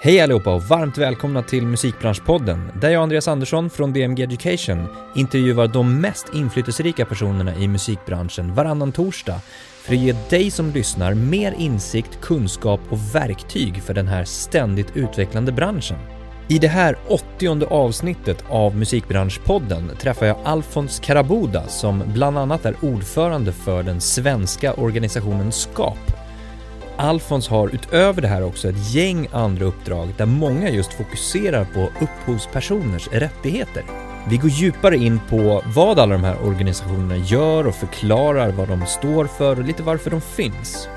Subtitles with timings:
[0.00, 5.66] Hej allihopa och varmt välkomna till Musikbranschpodden där jag, Andreas Andersson från DMG Education, intervjuar
[5.66, 9.40] de mest inflytelserika personerna i musikbranschen varannan torsdag
[9.82, 14.96] för att ge dig som lyssnar mer insikt, kunskap och verktyg för den här ständigt
[14.96, 15.98] utvecklande branschen.
[16.48, 22.74] I det här åttionde avsnittet av Musikbranschpodden träffar jag Alfons Karabuda som bland annat är
[22.82, 26.17] ordförande för den svenska organisationen SKAP
[26.98, 31.90] Alfons har utöver det här också ett gäng andra uppdrag där många just fokuserar på
[32.00, 33.84] upphovspersoners rättigheter.
[34.28, 38.86] Vi går djupare in på vad alla de här organisationerna gör och förklarar vad de
[38.86, 40.88] står för och lite varför de finns.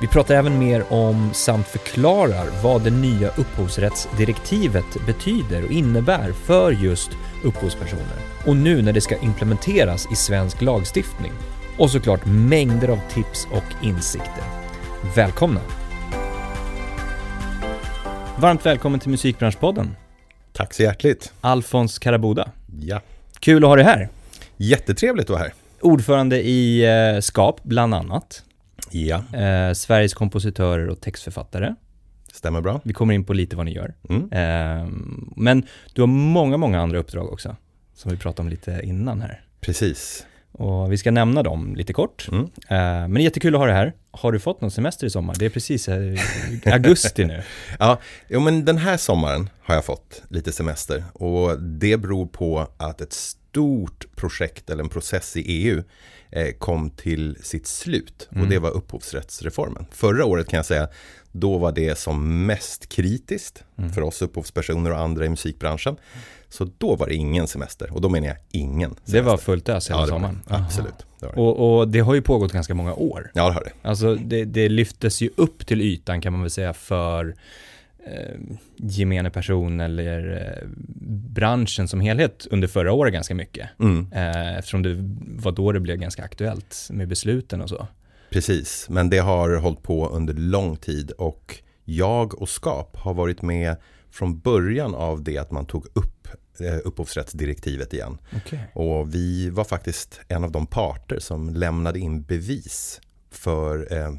[0.00, 6.72] Vi pratar även mer om samt förklarar vad det nya upphovsrättsdirektivet betyder och innebär för
[6.72, 7.10] just
[7.44, 8.18] upphovspersoner.
[8.46, 11.32] Och nu när det ska implementeras i svensk lagstiftning.
[11.78, 14.61] Och såklart mängder av tips och insikter.
[15.02, 15.60] Välkomna!
[18.38, 19.96] Varmt välkommen till Musikbranschpodden.
[20.52, 21.32] Tack så hjärtligt.
[21.40, 22.50] Alfons Karabuda.
[22.80, 23.00] Ja.
[23.40, 24.08] Kul att ha dig här.
[24.56, 25.52] Jättetrevligt att vara här.
[25.80, 28.44] Ordförande i eh, SKAP, bland annat.
[28.90, 29.24] Ja.
[29.38, 31.74] Eh, Sveriges kompositörer och textförfattare.
[32.32, 32.80] Stämmer bra.
[32.84, 33.94] Vi kommer in på lite vad ni gör.
[34.08, 34.32] Mm.
[34.32, 34.88] Eh,
[35.36, 37.56] men du har många, många andra uppdrag också.
[37.94, 39.40] Som vi pratade om lite innan här.
[39.60, 40.26] Precis.
[40.52, 42.28] Och vi ska nämna dem lite kort.
[42.32, 42.44] Mm.
[42.44, 43.92] Eh, men jättekul att ha dig här.
[44.10, 45.34] Har du fått någon semester i sommar?
[45.38, 46.18] Det är precis eh,
[46.72, 47.42] augusti nu.
[47.78, 52.68] Ja, jo, men den här sommaren har jag fått lite semester och det beror på
[52.76, 55.82] att ett stort projekt eller en process i EU
[56.30, 58.48] eh, kom till sitt slut och Mm.
[58.50, 59.86] det var upphovsrättsreformen.
[59.90, 60.88] Förra året kan jag säga,
[61.32, 63.92] då var det som mest kritiskt Mm.
[63.92, 65.96] för oss upphovspersoner och andra i musikbranschen.
[66.52, 69.12] Så då var det ingen semester och då menar jag ingen semester.
[69.12, 70.40] Det var fullt ös hela ja, sommaren.
[70.46, 71.06] Absolut.
[71.20, 71.26] Det.
[71.26, 73.30] Och, och det har ju pågått ganska många år.
[73.34, 73.88] Ja, det har det.
[73.88, 77.34] Alltså det, det lyftes ju upp till ytan kan man väl säga för
[78.06, 78.40] eh,
[78.76, 80.68] gemene person eller eh,
[81.34, 83.68] branschen som helhet under förra året ganska mycket.
[83.80, 84.06] Mm.
[84.12, 84.96] Eh, eftersom det
[85.42, 87.86] var då det blev ganska aktuellt med besluten och så.
[88.30, 93.42] Precis, men det har hållit på under lång tid och jag och SKAP har varit
[93.42, 93.76] med
[94.12, 96.28] från början av det att man tog upp
[96.60, 98.18] eh, upphovsrättsdirektivet igen.
[98.36, 98.58] Okay.
[98.72, 103.00] Och vi var faktiskt en av de parter som lämnade in bevis
[103.30, 104.14] för eh,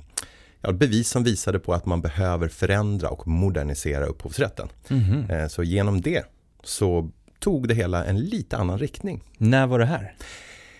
[0.61, 4.67] ja, bevis som visade på att man behöver förändra och modernisera upphovsrätten.
[4.87, 5.29] Mhm.
[5.29, 6.25] Eh, så genom det
[6.63, 9.23] så tog det hela en lite annan riktning.
[9.37, 10.15] När var det här?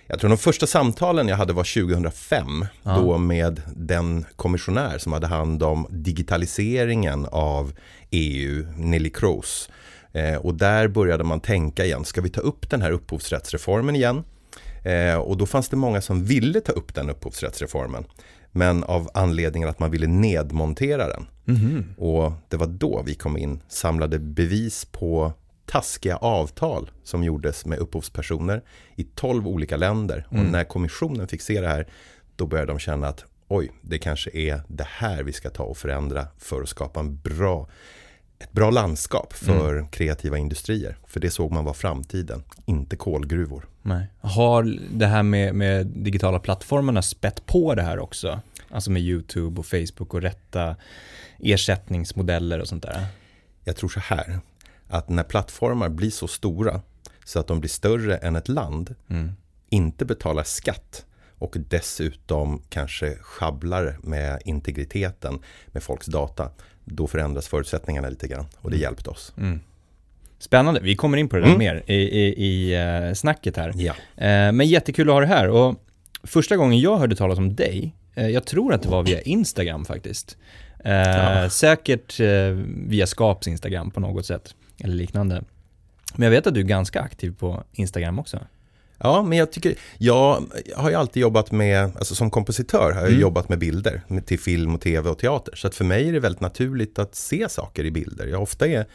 [0.08, 2.66] Jag tror de första samtalen jag hade var 2005.
[2.84, 2.96] Ja.
[2.96, 7.74] Då med den kommissionär som hade hand om digitaliseringen av
[8.12, 9.69] EU, Nelly Kroes.
[10.13, 14.24] Eh, och där började man tänka igen, ska vi ta upp den här upphovsrättsreformen igen?
[14.84, 18.06] Eh, och då fanns det många som ville ta upp den upphovsrättsreformen.
[18.52, 21.25] Men av anledningen att man ville nedmontera den.
[21.46, 21.94] Mhm.
[21.97, 25.34] Och det var då vi kom in, samlade bevis på
[25.66, 28.62] taskiga avtal som gjordes med upphovspersoner
[28.96, 30.28] i 12 olika länder.
[30.31, 30.46] Mm.
[30.46, 31.88] Och när kommissionen fick se det här,
[32.35, 35.78] då började de känna att oj, det kanske är det här vi ska ta och
[35.78, 37.68] förändra för att skapa en bra,
[38.40, 39.88] ett bra landskap för Mm.
[39.88, 40.97] kreativa industrier.
[41.07, 43.68] För det såg man var framtiden, inte kolgruvor.
[43.81, 44.07] Nej.
[44.22, 48.40] Har det här med, med digitala plattformarna spett på det här också?
[48.69, 50.75] Alltså med YouTube och Facebook och rätta
[51.40, 53.06] ersättningsmodeller och sånt där?
[53.63, 54.40] Jag tror så här,
[54.94, 56.81] att när plattformar blir så stora
[57.26, 59.31] så att de blir större än ett land, Mm.
[59.70, 61.06] inte betalar skatt
[61.38, 66.50] och dessutom kanske sjabblar med integriteten med folks data,
[66.86, 68.81] då förändras förutsättningarna lite grann och det Mm.
[68.81, 69.34] hjälpte oss.
[69.38, 69.59] Mm.
[70.40, 71.60] Spännande, vi kommer in på det där Mm.
[71.60, 73.74] mer i, i, i eh, snacket här.
[73.75, 73.94] Ja.
[74.18, 75.75] Eh, men jättekul att ha det här och
[76.24, 79.86] första gången jag hörde talas om dig, eh, jag tror att det var via Instagram
[79.86, 80.38] faktiskt.
[80.84, 81.50] Ja.
[81.50, 82.20] Säkert
[82.88, 85.44] via Skaps Instagram på något sätt, eller liknande.
[86.16, 88.39] Men jag vet att du är ganska aktiv på Instagram också.
[88.97, 90.44] Ja, men jag tycker, jag
[90.75, 93.22] har ju alltid jobbat med, alltså som kompositör har jag Mm.
[93.22, 95.56] jobbat med bilder med, till film och tv och teater.
[95.56, 98.28] Så att för mig är det väldigt naturligt att se saker i bilder.
[98.28, 98.86] Jag ofta är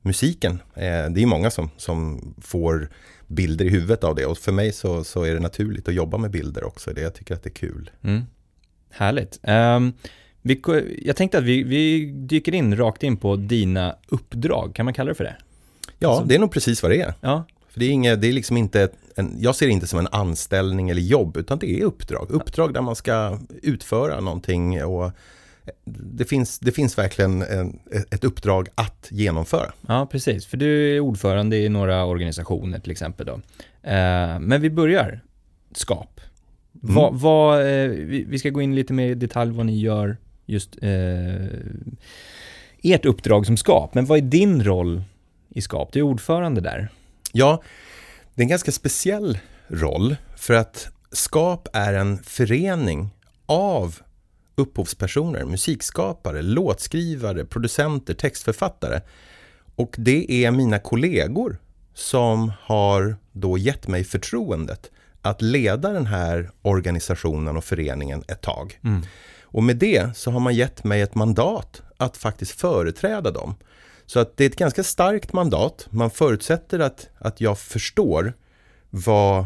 [0.00, 2.88] musiken, eh, det är många som, som får
[3.26, 6.18] bilder i huvudet av det och för mig så, så är det naturligt att jobba
[6.18, 6.92] med bilder också.
[6.92, 7.90] Det, jag tycker att det är kul.
[8.02, 8.22] Mm.
[8.90, 9.38] Härligt.
[9.42, 9.92] Ehm,
[10.42, 10.60] vi,
[11.04, 15.08] jag tänkte att vi, vi dyker in rakt in på dina uppdrag, kan man kalla
[15.08, 15.36] det för det?
[15.98, 17.14] Ja, Alltså- det är nog precis vad det är.
[17.20, 19.98] Ja, För det är, inget, det är liksom inte, en, jag ser det inte som
[19.98, 22.30] en anställning eller jobb, utan det är uppdrag.
[22.30, 25.10] Uppdrag där man ska utföra någonting och
[25.84, 27.78] det finns, det finns verkligen en,
[28.10, 29.72] ett uppdrag att genomföra.
[29.86, 30.46] Ja, precis.
[30.46, 33.32] För du är ordförande i några organisationer till exempel då.
[33.90, 35.20] Eh, men vi börjar.
[35.74, 36.20] Skap.
[36.82, 37.18] Mm.
[37.18, 40.16] Vad, eh, vi, vi ska gå in lite mer i detalj vad ni gör
[40.46, 41.46] just eh,
[42.82, 45.02] ert uppdrag som SKAP, men vad är din roll
[45.48, 45.92] i SKAP?
[45.92, 46.88] Du är ordförande där.
[47.32, 47.62] Ja,
[48.34, 53.10] det är en ganska speciell roll för att SKAP är en förening
[53.46, 53.98] av
[54.54, 59.00] upphovspersoner, musikskapare, låtskrivare, producenter, textförfattare.
[59.74, 61.56] Och det är mina kollegor
[61.94, 64.90] som har då gett mig förtroendet
[65.22, 68.78] att leda den här organisationen och föreningen ett tag.
[68.84, 69.02] Mm.
[69.52, 73.54] Och med det så har man gett mig ett mandat att faktiskt företräda dem.
[74.06, 75.86] Så att det är ett ganska starkt mandat.
[75.90, 78.32] Man förutsätter att, att jag förstår
[78.90, 79.44] vad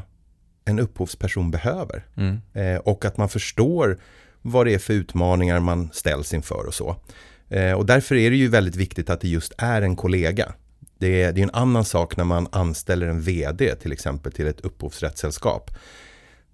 [0.64, 2.06] en upphovsperson behöver.
[2.16, 2.40] Mm.
[2.52, 3.98] Eh, och att man förstår
[4.42, 6.96] vad det är för utmaningar man ställs inför och så.
[7.48, 10.52] Eh, och därför är det ju väldigt viktigt att det just är en kollega.
[10.98, 14.46] Det är, det är en annan sak när man anställer en VD till exempel till
[14.46, 15.70] ett upphovsrättssällskap.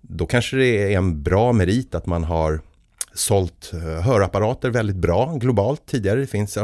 [0.00, 2.60] Då kanske det är en bra merit att man har
[3.14, 6.20] sålt eh, hörapparater väldigt bra globalt tidigare.
[6.20, 6.58] Det finns,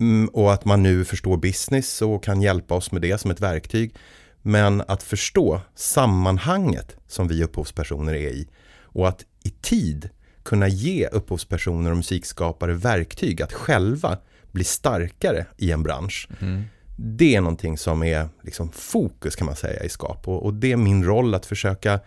[0.00, 3.40] mm, och att man nu förstår business och kan hjälpa oss med det som ett
[3.40, 3.94] verktyg.
[4.42, 8.48] Men att förstå sammanhanget som vi upphovspersoner är i
[8.82, 10.08] och att i tid
[10.42, 14.18] kunna ge upphovspersoner och musikskapare verktyg att själva
[14.52, 16.28] bli starkare i en bransch.
[16.40, 16.64] Mm.
[16.96, 20.72] Det är någonting som är liksom fokus kan man säga i skap och, och det
[20.72, 22.00] är min roll att försöka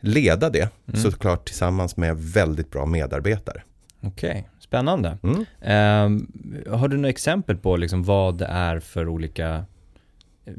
[0.00, 1.00] leda det mm.
[1.00, 3.62] såklart tillsammans med väldigt bra medarbetare.
[4.00, 4.42] Okej, okay.
[4.58, 5.18] spännande.
[5.22, 5.40] Mm.
[5.60, 9.64] Eh, har du några exempel på liksom vad det är för olika
[10.44, 10.54] eh,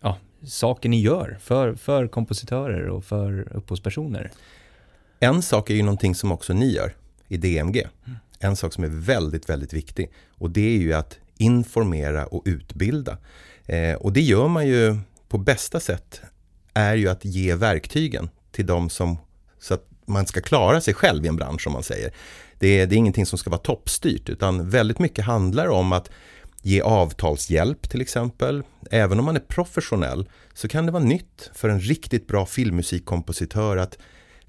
[0.00, 4.30] ja, saker ni gör för, för kompositörer och för upphovspersoner?
[5.20, 6.94] En sak är ju någonting som också ni gör
[7.28, 7.88] i DMG.
[8.06, 8.18] Mm.
[8.38, 13.18] En sak som är väldigt, väldigt viktig och det är ju att informera och utbilda.
[13.66, 14.96] Eh, och det gör man ju
[15.28, 16.20] på bästa sätt
[16.74, 19.18] är ju att ge verktygen till de som
[19.58, 22.12] så att man ska klara sig själv i en bransch som man säger.
[22.58, 26.10] Det är, det är ingenting som ska vara toppstyrt utan väldigt mycket handlar om att
[26.62, 28.62] ge avtalshjälp till exempel.
[28.90, 33.76] Även om man är professionell så kan det vara nytt för en riktigt bra filmmusikkompositör
[33.76, 33.98] att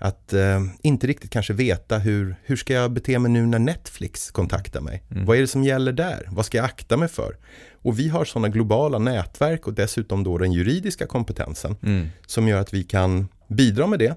[0.03, 4.31] att eh, inte riktigt kanske veta hur, hur ska jag bete mig nu när Netflix
[4.31, 5.03] kontaktar mig?
[5.11, 5.25] Mm.
[5.25, 6.27] Vad är det som gäller där?
[6.31, 7.37] Vad ska jag akta mig för?
[7.81, 12.07] Och vi har sådana globala nätverk och dessutom då den juridiska kompetensen mm.
[12.27, 14.15] som gör att vi kan bidra med det.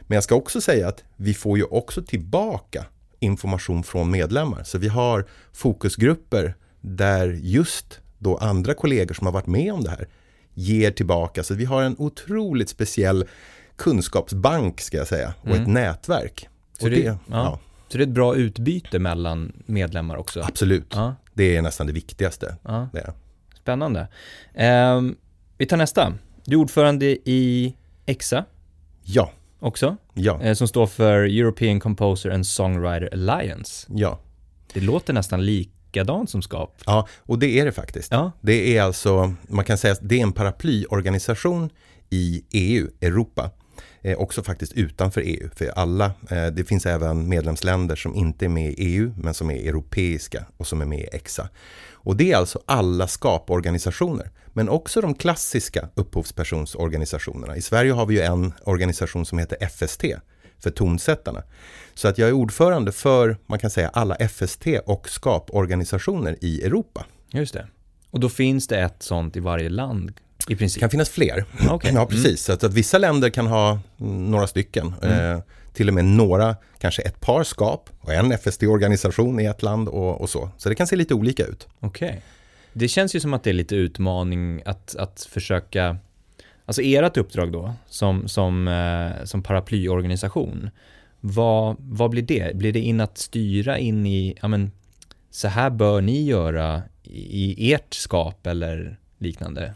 [0.00, 2.84] Men jag ska också säga att vi får ju också tillbaka
[3.20, 4.62] information från medlemmar.
[4.64, 9.90] Så vi har fokusgrupper där just då andra kollegor som har varit med om det
[9.90, 10.08] här
[10.54, 11.42] ger tillbaka.
[11.42, 13.24] Så vi har en otroligt speciell
[13.76, 15.62] kunskapsbank ska jag säga och mm.
[15.62, 16.48] ett nätverk.
[16.78, 17.18] Så det, det, ja.
[17.30, 17.58] Ja.
[17.88, 20.40] så det är ett bra utbyte mellan medlemmar också?
[20.40, 21.14] Absolut, ja.
[21.34, 22.56] det är nästan det viktigaste.
[22.92, 23.12] Det
[23.60, 24.08] Spännande.
[24.54, 25.00] Eh,
[25.58, 26.14] vi tar nästa.
[26.44, 27.74] Du är ordförande i
[28.06, 28.44] EXA.
[29.04, 29.30] Ja.
[29.60, 29.96] Också.
[30.14, 30.42] Ja.
[30.42, 33.86] Eh, som står för European Composer and Songwriter Alliance.
[33.90, 34.20] Ja.
[34.72, 36.70] Det låter nästan likadant som SKAP.
[36.86, 38.12] Ja, och det är det faktiskt.
[38.12, 38.32] Ja.
[38.40, 41.70] Det är alltså, man kan säga att det är en paraplyorganisation
[42.10, 43.50] i EU, Europa,
[44.02, 45.48] eh, också faktiskt utanför EU.
[45.54, 49.50] För alla, eh, det finns även medlemsländer som inte är med i EU men som
[49.50, 51.48] är europeiska och som är med i EXA.
[51.92, 57.56] Och det är alltså alla skaporganisationer, men också de klassiska upphovspersonsorganisationerna.
[57.56, 60.04] I Sverige har vi ju en organisation som heter FST,
[60.64, 61.42] för tonsättarna.
[61.94, 67.06] Så att jag är ordförande för, man kan säga, alla FST och skaporganisationer i Europa.
[67.30, 67.66] Just det.
[68.10, 70.74] Och då finns det ett sånt i varje land i princip?
[70.74, 71.44] Det kan finnas fler.
[71.70, 71.92] Okay.
[71.92, 72.26] Ja, precis.
[72.26, 72.36] Mm.
[72.36, 74.94] Så att, att, vissa länder kan ha några stycken.
[75.02, 75.36] Mm.
[75.36, 79.88] Eh, till och med några, kanske ett par skap och en FST-organisation i ett land
[79.88, 80.50] och, och, så.
[80.56, 81.68] Så det kan se lite olika ut.
[81.80, 82.08] Okej.
[82.08, 82.20] Okay.
[82.72, 85.96] Det känns ju som att det är lite utmaning att, att försöka,
[86.64, 90.70] alltså ert uppdrag då, som, som, eh, som paraplyorganisation,
[91.20, 92.56] vad, vad blir det?
[92.56, 94.70] Blir det in att styra in i, ja men,
[95.30, 99.74] så här bör ni göra i ert skap eller liknande?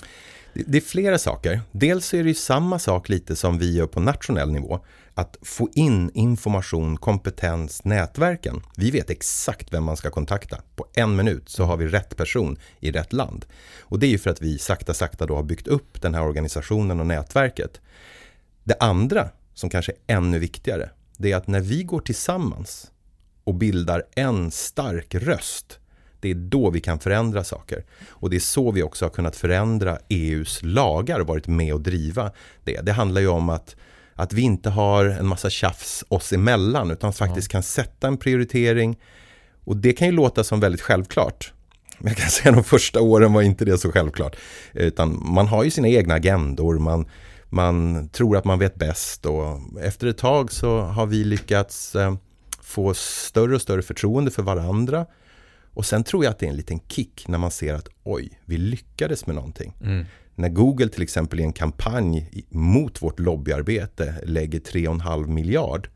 [0.67, 1.61] Det är flera saker.
[1.73, 4.81] Dels är det ju samma sak lite som vi gör på nationell nivå.
[5.15, 8.63] Att få in information, kompetens, nätverken.
[8.77, 10.61] Vi vet exakt vem man ska kontakta.
[10.77, 13.47] På en minut så har vi rätt person i rätt land.
[13.81, 16.23] Och det är ju för att vi sakta, sakta då har byggt upp den här
[16.23, 17.81] organisationen och nätverket.
[18.65, 22.91] Det andra, som kanske är ännu viktigare, det är att när vi går tillsammans
[23.45, 25.79] och bildar en stark röst
[26.21, 27.85] det är då vi kan förändra saker.
[28.09, 31.81] Och det är så vi också har kunnat förändra EUs lagar och varit med och
[31.81, 32.33] driva
[32.65, 32.81] det.
[32.81, 33.77] Det handlar ju om att,
[34.15, 37.53] att vi inte har en massa tjafs oss emellan utan faktiskt ja.
[37.53, 38.99] kan sätta en prioritering.
[39.65, 41.53] Och det kan ju låta som väldigt självklart.
[41.99, 44.37] Men jag kan säga de första åren var inte det så självklart.
[44.73, 47.09] Utan man har ju sina egna agendor, man,
[47.49, 52.15] man tror att man vet bäst och efter ett tag så har vi lyckats eh,
[52.63, 55.07] få större och större förtroende för varandra
[55.79, 58.41] Och sen tror jag att det är en liten kick när man ser att oj,
[58.45, 59.77] vi lyckades med någonting.
[59.83, 60.05] Mm.
[60.35, 65.89] När Google till exempel i en kampanj mot vårt lobbyarbete lägger 3,5 miljard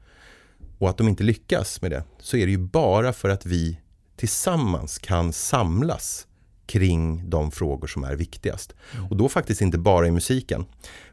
[0.78, 3.78] och att de inte lyckas med det så är det ju bara för att vi
[4.16, 6.26] tillsammans kan samlas
[6.66, 8.74] kring de frågor som är viktigast.
[9.10, 10.64] Och då faktiskt inte bara i musiken.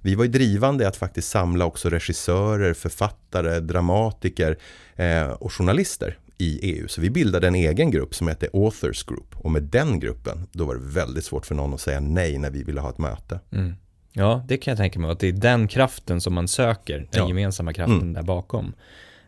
[0.02, 4.58] Vi var ju drivande i att faktiskt samla också regissörer, författare, dramatiker
[4.96, 6.88] eh, och journalister i EU.
[6.88, 9.36] Så vi bildade en egen grupp som hette Authors Group.
[9.36, 12.50] Och med den gruppen, då var det väldigt svårt för någon att säga nej när
[12.52, 13.40] vi ville ha ett möte.
[13.52, 13.74] Mm.
[14.14, 17.08] Ja, det kan jag tänka mig, att det är den kraften som man söker, den
[17.22, 17.28] Ja.
[17.28, 18.14] gemensamma kraften Mm.
[18.14, 18.74] där bakom.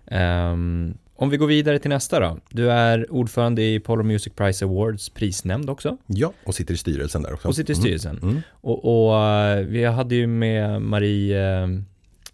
[0.08, 2.38] Ehm, om vi går vidare till nästa då.
[2.50, 7.22] Du är ordförande i Polar Music Prize Awards prisnämnd också Ja, och sitter i styrelsen
[7.22, 7.48] där också.
[7.48, 8.18] och sitter i styrelsen.
[8.18, 8.30] Mm.
[8.30, 8.42] Mm.
[8.52, 11.68] Och, och eh, vi hade ju med Marie eh,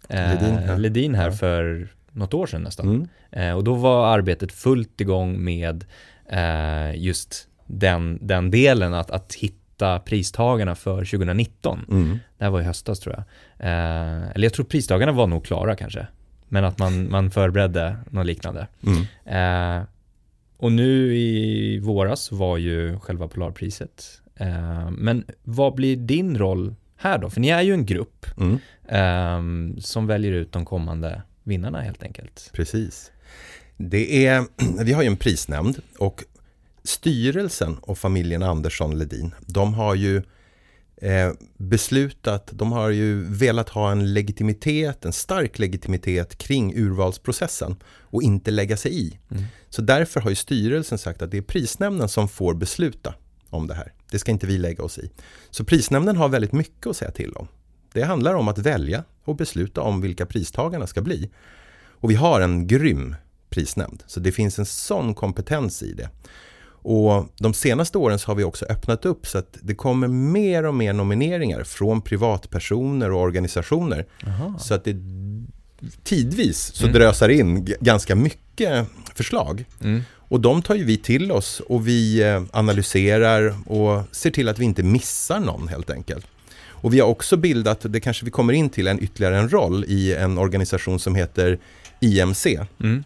[0.08, 0.76] Ledin, ja.
[0.76, 1.32] Ledin här Ja.
[1.32, 2.86] för något år sedan nästan.
[2.88, 3.08] Mm.
[3.30, 5.84] Eh, och då var arbetet fullt igång med
[6.30, 11.84] eh, just den, den delen att, att hitta pristagarna för 2019.
[11.90, 12.18] Mm.
[12.38, 13.24] Det här var i höstas tror jag.
[13.68, 16.06] Eh, eller jag tror pristagarna var nog klara kanske.
[16.48, 18.66] Men att man, man förberedde något liknande.
[18.86, 19.78] Mm.
[19.80, 19.84] Eh,
[20.56, 24.20] och nu i våras var ju själva Polarpriset.
[24.36, 27.30] Eh, men vad blir din roll här då?
[27.30, 28.58] För ni är ju en grupp Mm.
[28.88, 32.50] eh, som väljer ut de kommande vinnarna helt enkelt.
[32.52, 33.10] Precis.
[33.76, 34.44] Det är,
[34.84, 36.24] vi har ju en prisnämnd och
[36.84, 40.22] styrelsen och familjen Andersson Ledin, de har ju
[40.96, 48.22] eh, beslutat, de har ju velat ha en legitimitet, en stark legitimitet kring urvalsprocessen och
[48.22, 49.18] inte lägga sig i.
[49.30, 49.44] Mm.
[49.68, 53.14] Så därför har ju styrelsen sagt att det är prisnämnden som får besluta
[53.50, 53.92] om det här.
[54.10, 55.10] Det ska inte vi lägga oss i.
[55.50, 57.48] Så prisnämnden har väldigt mycket att säga till om.
[57.92, 61.30] Det handlar om att välja och besluta om vilka pristagarna ska bli.
[62.00, 63.16] Och vi har en grym
[63.50, 66.08] prisnämnd, så det finns en sån kompetens i det.
[66.82, 70.64] Och de senaste åren så har vi också öppnat upp så att det kommer mer
[70.66, 74.06] och mer nomineringar från privatpersoner och organisationer.
[74.26, 74.58] Aha.
[74.58, 74.96] Så att det
[76.04, 76.94] tidvis så Mm.
[76.94, 79.64] drösar in ganska mycket förslag.
[79.82, 80.02] Mm.
[80.14, 84.58] Och de tar ju vi till oss och vi eh, analyserar och ser till att
[84.58, 86.26] vi inte missar någon helt enkelt.
[86.80, 89.84] Och vi har också bildat, det kanske vi kommer in till, en ytterligare en roll
[89.88, 91.58] i en organisation som heter
[92.00, 93.04] IMC, Mm.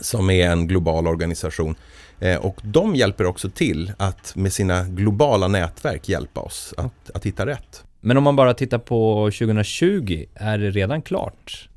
[0.00, 1.74] som är en global organisation.
[2.20, 7.26] Eh, Och de hjälper också till att med sina globala nätverk hjälpa oss att, att
[7.26, 7.82] hitta rätt.
[8.00, 11.68] Men om man bara tittar på 2020, är det redan klart?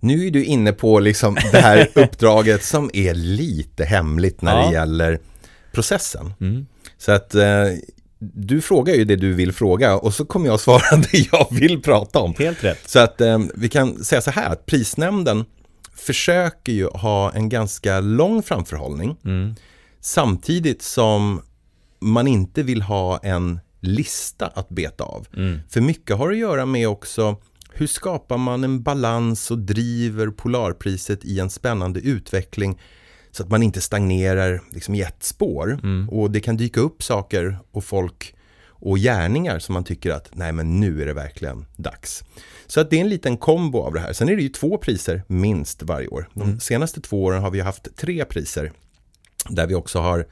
[0.00, 4.66] Nu är du inne på liksom det här uppdraget som är lite hemligt när Ja.
[4.66, 5.18] det gäller
[5.72, 6.34] processen.
[6.40, 6.66] Mm.
[6.98, 7.44] Så att eh,
[8.34, 11.82] du frågar ju det du vill fråga och så kommer jag svara det jag vill
[11.82, 12.34] prata om.
[12.38, 12.90] Helt rätt.
[12.90, 15.44] Så att eh, vi kan säga så här att prisnämnden
[15.96, 19.54] försöker ju ha en ganska lång framförhållning Mm.
[20.00, 21.42] samtidigt som
[22.00, 25.26] man inte vill ha en lista att beta av.
[25.36, 25.60] Mm.
[25.70, 27.36] För mycket har att göra med också
[27.74, 32.80] hur skapar man en balans och driver Polarpriset i en spännande utveckling
[33.32, 35.78] så att man inte stagnerar liksom i ett spår.
[35.82, 36.08] Mm.
[36.08, 38.34] Och det kan dyka upp saker och folk
[38.84, 42.24] och gärningar som man tycker att nej men nu är det verkligen dags.
[42.66, 44.12] Så att det är en liten kombo av det här.
[44.12, 46.28] Sen är det ju två priser minst varje år.
[46.34, 46.60] De Mm.
[46.60, 48.72] senaste två åren har vi haft tre priser
[49.48, 50.26] där vi också har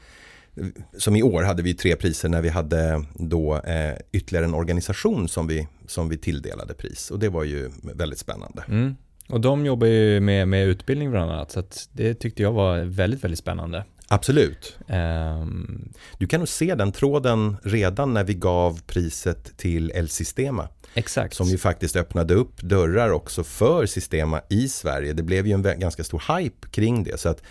[0.99, 5.28] som i år hade vi tre priser när vi hade då eh, ytterligare en organisation
[5.28, 8.64] som vi, som vi tilldelade pris och det var ju väldigt spännande.
[8.69, 8.97] Mm.
[9.33, 13.25] Och de jobbar ju med, med utbildning bland annat, så det tyckte jag var väldigt,
[13.25, 13.85] väldigt spännande.
[14.09, 14.79] Absolut.
[14.89, 20.69] Ehm, Du kan nog se den tråden redan när vi gav priset till El Sistema
[20.95, 21.35] exakt.
[21.35, 25.13] som ju faktiskt öppnade upp dörrar också för Sistema i Sverige.
[25.13, 27.43] Det blev ju en ganska stor hype kring det så att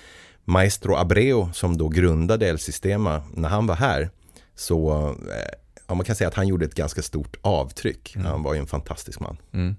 [0.45, 4.09] Maestro Abreu som då grundade El Sistema när han var här
[4.55, 8.15] så eh, ja, man kan säga att han gjorde ett ganska stort avtryck.
[8.15, 8.27] Mm.
[8.27, 9.37] Han var ju en fantastisk man.
[9.53, 9.75] Mm.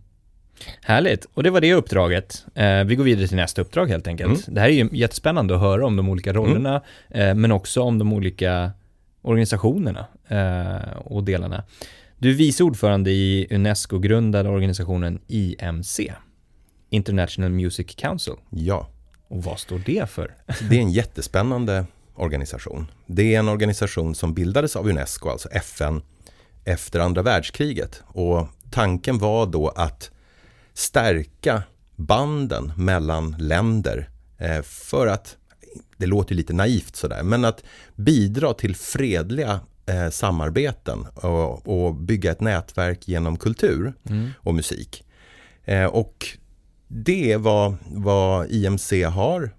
[0.82, 2.46] Härligt, och det var det uppdraget.
[2.54, 4.46] Eh, vi går vidare till nästa uppdrag helt enkelt.
[4.48, 7.98] Det här är ju jättespännande att höra om de olika rollerna, eh, men också om
[7.98, 8.70] de olika
[9.22, 11.64] organisationerna eh, och delarna.
[12.18, 16.12] Du är vice ordförande i UNESCO-grundade organisationen IMC,
[16.90, 18.34] International Music Council.
[18.50, 18.88] Ja,
[19.28, 20.34] Och vad står det för?
[20.70, 22.86] det är en jättespännande organisation.
[23.06, 26.02] Det är en organisation som bildades av UNESCO, alltså FN,
[26.64, 28.02] efter andra världskriget.
[28.06, 30.10] Och tanken var då att
[30.80, 31.62] stärka
[31.96, 34.08] banden mellan länder
[34.38, 35.36] eh, för att,
[35.96, 41.06] det låter lite naivt sådär, men att bidra till fredliga eh, samarbeten
[41.64, 44.30] och, bygga ett nätverk genom kultur Mm.
[44.38, 45.04] och musik.
[45.64, 46.26] Eh, och
[46.88, 49.50] det är vad, vad IMC har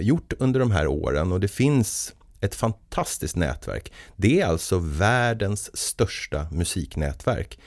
[0.00, 3.92] gjort under de här åren och det finns ett fantastiskt nätverk.
[4.16, 7.58] Det är alltså världens största musiknätverk.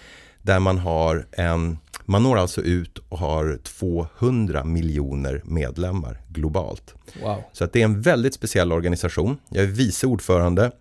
[0.48, 6.94] Där man har en, man når alltså ut och har 200 miljoner medlemmar globalt.
[7.24, 7.44] Wow.
[7.54, 9.38] Så att det är en väldigt speciell organisation.
[9.50, 10.72] Jag är vice ordförande.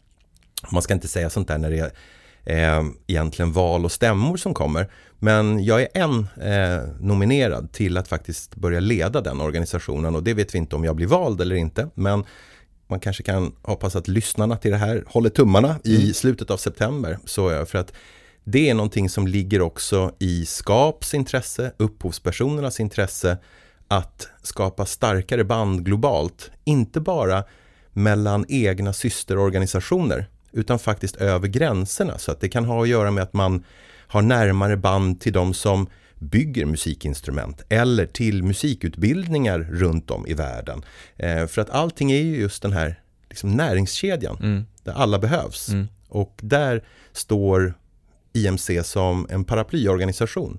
[0.73, 1.92] Man ska inte säga sånt där när det
[2.44, 4.90] är eh, egentligen val och stämmor som kommer.
[5.18, 10.35] Men jag är en eh, nominerad till att faktiskt börja leda den organisationen och det
[10.35, 11.88] vet vi inte om jag blir vald eller inte.
[11.94, 12.25] Men
[12.87, 16.14] man kanske kan hoppas att lyssnarna till det här håller tummarna i mm.
[16.14, 17.18] slutet av september.
[17.25, 17.92] Så, för att
[18.49, 23.38] det är någonting som ligger också i SKAPs intresse, upphovspersonernas intresse
[23.88, 26.50] att skapa starkare band globalt.
[26.65, 27.45] Inte bara
[27.93, 32.19] mellan egna systerorganisationer utan faktiskt över gränserna.
[32.19, 33.65] Så att det kan ha att göra med att man
[34.07, 35.87] har närmare band till de som
[36.19, 40.83] bygger musikinstrument eller till musikutbildningar runt om i världen.
[41.17, 44.67] Eh, för att allting är ju just den här liksom näringskedjan mm.
[44.85, 45.69] där alla behövs.
[45.69, 45.88] Mm.
[46.09, 47.75] Och där står
[48.37, 50.59] IMC som en paraplyorganisation.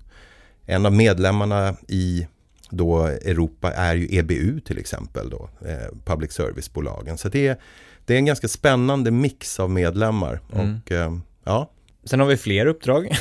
[0.66, 2.28] En av medlemmarna i
[2.70, 7.18] då Europa är ju EBU till exempel, då, eh, public service-bolagen.
[7.18, 7.58] Så det är,
[8.06, 10.40] det är en ganska spännande mix av medlemmar.
[10.54, 10.76] Mm.
[10.76, 11.72] Och, eh, ja.
[12.04, 13.06] Sen har vi fler uppdrag.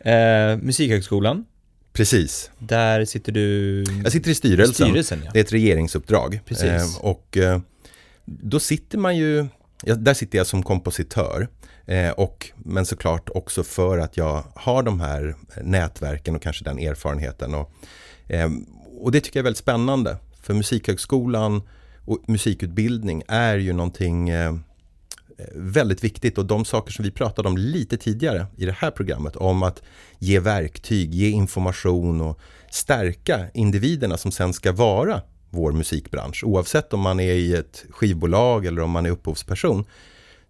[0.00, 1.44] eh, Musikhögskolan.
[1.92, 2.50] Precis.
[2.58, 3.84] Där sitter du?
[4.02, 4.74] Jag sitter i styrelsen.
[4.74, 5.30] styrelsen ja.
[5.32, 6.40] Det är ett regeringsuppdrag.
[6.44, 6.64] Precis.
[6.64, 7.60] Eh, och eh,
[8.24, 9.46] då sitter man ju,
[9.82, 11.48] där sitter jag som kompositör.
[11.86, 16.64] Eh, och, men såklart också för att jag har de här eh, nätverken och kanske
[16.64, 17.54] den erfarenheten.
[17.54, 17.72] Och,
[18.28, 18.50] eh,
[19.00, 20.16] och det tycker jag är väldigt spännande.
[20.42, 21.62] För Musikhögskolan
[22.04, 27.48] och musikutbildning är ju någonting eh, eh, väldigt viktigt och de saker som vi pratade
[27.48, 29.82] om lite tidigare i det här programmet om att
[30.18, 35.22] ge verktyg, ge information och stärka individerna som sen ska vara
[35.52, 36.44] vår musikbransch.
[36.44, 39.84] Oavsett om man är i ett skivbolag eller om man är upphovsperson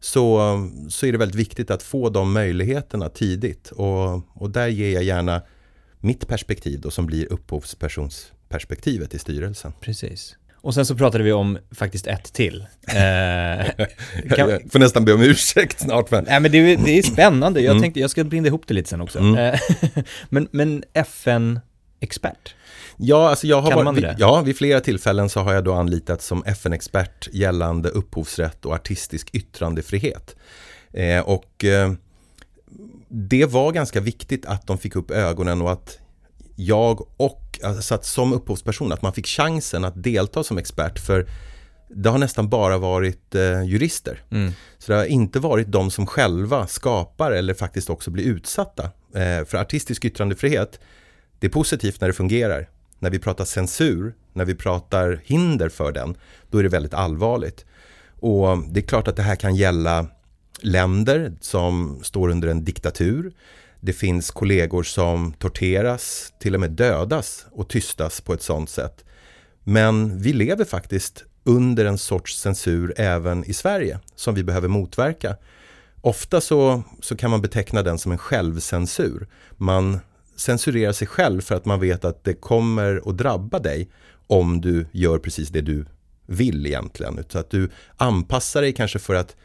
[0.01, 0.41] så,
[0.89, 5.03] så är det väldigt viktigt att få de möjligheterna tidigt och, och där ger jag
[5.03, 5.43] gärna
[6.01, 9.73] mitt perspektiv då som blir upphovspersonsperspektivet i styrelsen.
[9.81, 10.37] Precis.
[10.55, 12.67] Och sen så pratade vi om faktiskt ett till.
[12.89, 13.87] Eh,
[14.37, 14.51] kan...
[14.51, 16.11] Jag får nästan be om ursäkt snart.
[16.11, 16.25] Men...
[16.25, 17.83] Nej men det, det är spännande, jag mm.
[17.83, 19.19] tänkte jag ska binda ihop det lite sen också.
[19.19, 19.37] Mm.
[19.37, 19.61] Eh,
[20.29, 20.85] men, men
[22.03, 22.55] FN-expert?
[22.97, 26.27] Ja, alltså jag har kan varit, ja, vid flera tillfällen så har jag då anlitats
[26.27, 30.37] som FN-expert gällande upphovsrätt och artistisk yttrandefrihet.
[30.93, 31.93] Eh, och eh,
[33.09, 35.99] det var ganska viktigt att de fick upp ögonen och att
[36.57, 41.27] jag och, alltså att som upphovsperson, att man fick chansen att delta som expert för
[41.95, 44.23] det har nästan bara varit eh, jurister.
[44.31, 44.53] Mm.
[44.79, 48.91] Så det har inte varit de som själva skapar eller faktiskt också blir utsatta.
[49.15, 50.81] Eh, för artistisk yttrandefrihet,
[51.43, 52.69] det är positivt när det fungerar.
[52.99, 56.17] När vi pratar censur, när vi pratar hinder för den,
[56.51, 57.65] då är det väldigt allvarligt.
[58.21, 60.07] Och det är klart att det här kan gälla
[60.61, 63.33] länder som står under en diktatur.
[63.81, 69.05] Det finns kollegor som torteras, till och med dödas och tystas på ett sådant sätt.
[69.65, 75.37] Men vi lever faktiskt under en sorts censur även i Sverige som vi behöver motverka.
[76.01, 79.27] Ofta så, så kan man beteckna den som en självcensur.
[79.57, 80.01] Man
[80.43, 83.89] Censurera sig själv för att man vet att det kommer att drabba dig
[84.27, 85.85] om du gör precis det du
[86.27, 87.25] vill egentligen.
[87.29, 89.37] Så att du anpassar dig kanske för att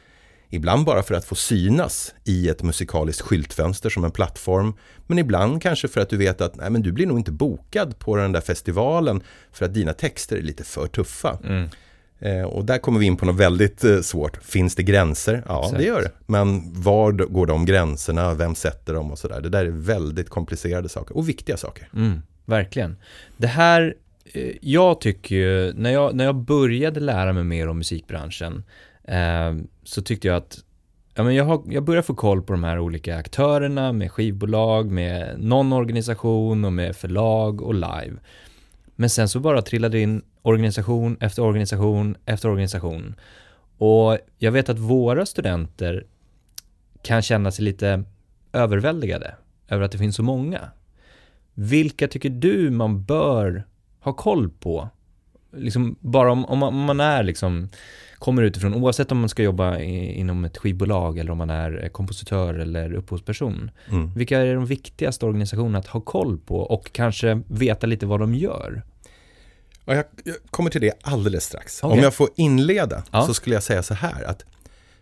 [0.50, 4.74] Ibland bara för att få synas i ett musikaliskt skyltfönster som en plattform.
[5.08, 8.00] Men ibland kanske för att du vet att nej, men du blir nog inte bokad
[8.00, 11.38] på den där festivalen för att dina texter är lite för tuffa.
[11.44, 11.70] Mm.
[12.20, 14.44] Eh, och där kommer vi in på något väldigt eh, svårt.
[14.44, 15.44] Finns det gränser?
[15.48, 15.78] Ja, Exakt.
[15.78, 16.12] det gör det.
[16.26, 18.34] Men var går de gränserna?
[18.34, 19.42] Vem sätter dem och sådär?
[19.42, 21.90] Det där är väldigt komplicerade saker och viktiga saker.
[21.96, 22.98] Mm, verkligen.
[23.38, 23.96] Det här,
[24.34, 28.64] eh, jag tycker ju, när jag, när jag började lära mig mer om musikbranschen
[29.04, 30.60] eh, så tyckte jag att
[31.16, 34.92] ja, men jag, har, jag börjar få koll på de här olika aktörerna med skivbolag,
[34.92, 38.14] med någon organisation och med förlag och live.
[38.96, 43.16] Men sen så bara trillade det in organisation efter organisation efter organisation.
[43.78, 46.06] Och jag vet att våra studenter
[47.02, 48.04] kan känna sig lite
[48.54, 49.36] överväldigade
[49.68, 50.70] över att det finns så många.
[51.54, 53.64] Vilka tycker du man bör
[54.00, 54.90] ha koll på?
[55.54, 57.70] Liksom bara om, om, man, om man är liksom
[58.18, 61.90] kommer utifrån, oavsett om man ska jobba i, inom ett skivbolag eller om man är
[61.90, 63.72] kompositör eller upphovsperson.
[63.92, 64.14] Mm.
[64.14, 68.36] Vilka är de viktigaste organisationerna att ha koll på och kanske veta lite vad de
[68.36, 68.84] gör?
[69.88, 71.84] Ja, jag, jag kommer till det alldeles strax.
[71.84, 71.98] Okay.
[71.98, 73.26] Om jag får inleda ja.
[73.28, 74.46] så skulle jag säga så här att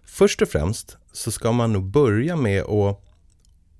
[0.05, 3.01] först och främst så ska man nog börja med att,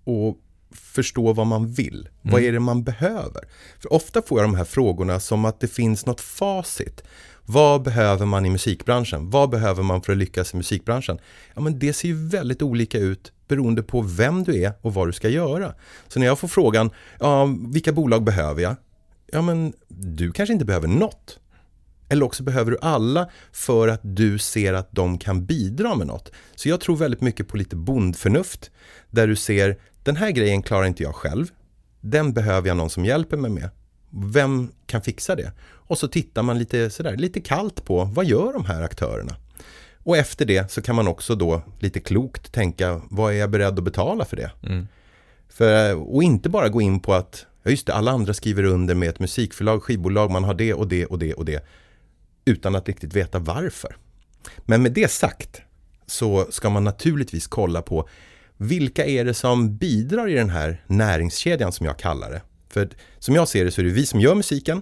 [0.05, 0.35] att
[0.75, 2.09] förstå vad man vill.
[2.23, 2.33] Mm.
[2.33, 3.43] Vad är det man behöver?
[3.79, 7.03] För ofta får jag de här frågorna som att det finns något facit
[7.45, 9.29] Vad behöver man i musikbranschen?
[9.29, 11.19] Vad behöver man för att lyckas i musikbranschen?
[11.53, 15.07] Ja, men det ser ju väldigt olika ut beroende på vem du är och vad
[15.07, 15.73] du ska göra.
[16.07, 16.89] Så när jag får frågan,
[17.19, 18.75] ja, vilka bolag behöver jag?
[19.35, 21.39] Ja, men du kanske inte behöver något.
[22.09, 26.31] Eller också behöver du alla för att du ser att de kan bidra med något.
[26.55, 28.71] Så jag tror väldigt mycket på lite bondförnuft.
[29.09, 31.47] Där du ser, den här grejen klarar inte jag själv.
[32.01, 33.69] Den behöver jag någon som hjälper mig med.
[34.09, 35.51] Vem kan fixa det?
[35.61, 39.35] Och så tittar man lite, sådär, lite kallt på vad gör de här aktörerna?
[39.97, 43.77] Och efter det så kan man också då lite klokt tänka vad är jag beredd
[43.77, 44.51] att betala för det?
[44.63, 44.87] Mm.
[45.49, 48.95] För, och inte bara gå in på att ja just det, alla andra skriver under
[48.95, 51.65] med ett musikförlag, skivbolag, man har det och det och det och det.
[52.45, 53.95] Utan att riktigt veta varför.
[54.59, 55.61] Men med det sagt
[56.07, 58.09] så ska man naturligtvis kolla på
[58.57, 62.41] vilka är det som bidrar i den här näringskedjan som jag kallar det.
[62.69, 64.81] För som jag ser det så är det vi som gör musiken.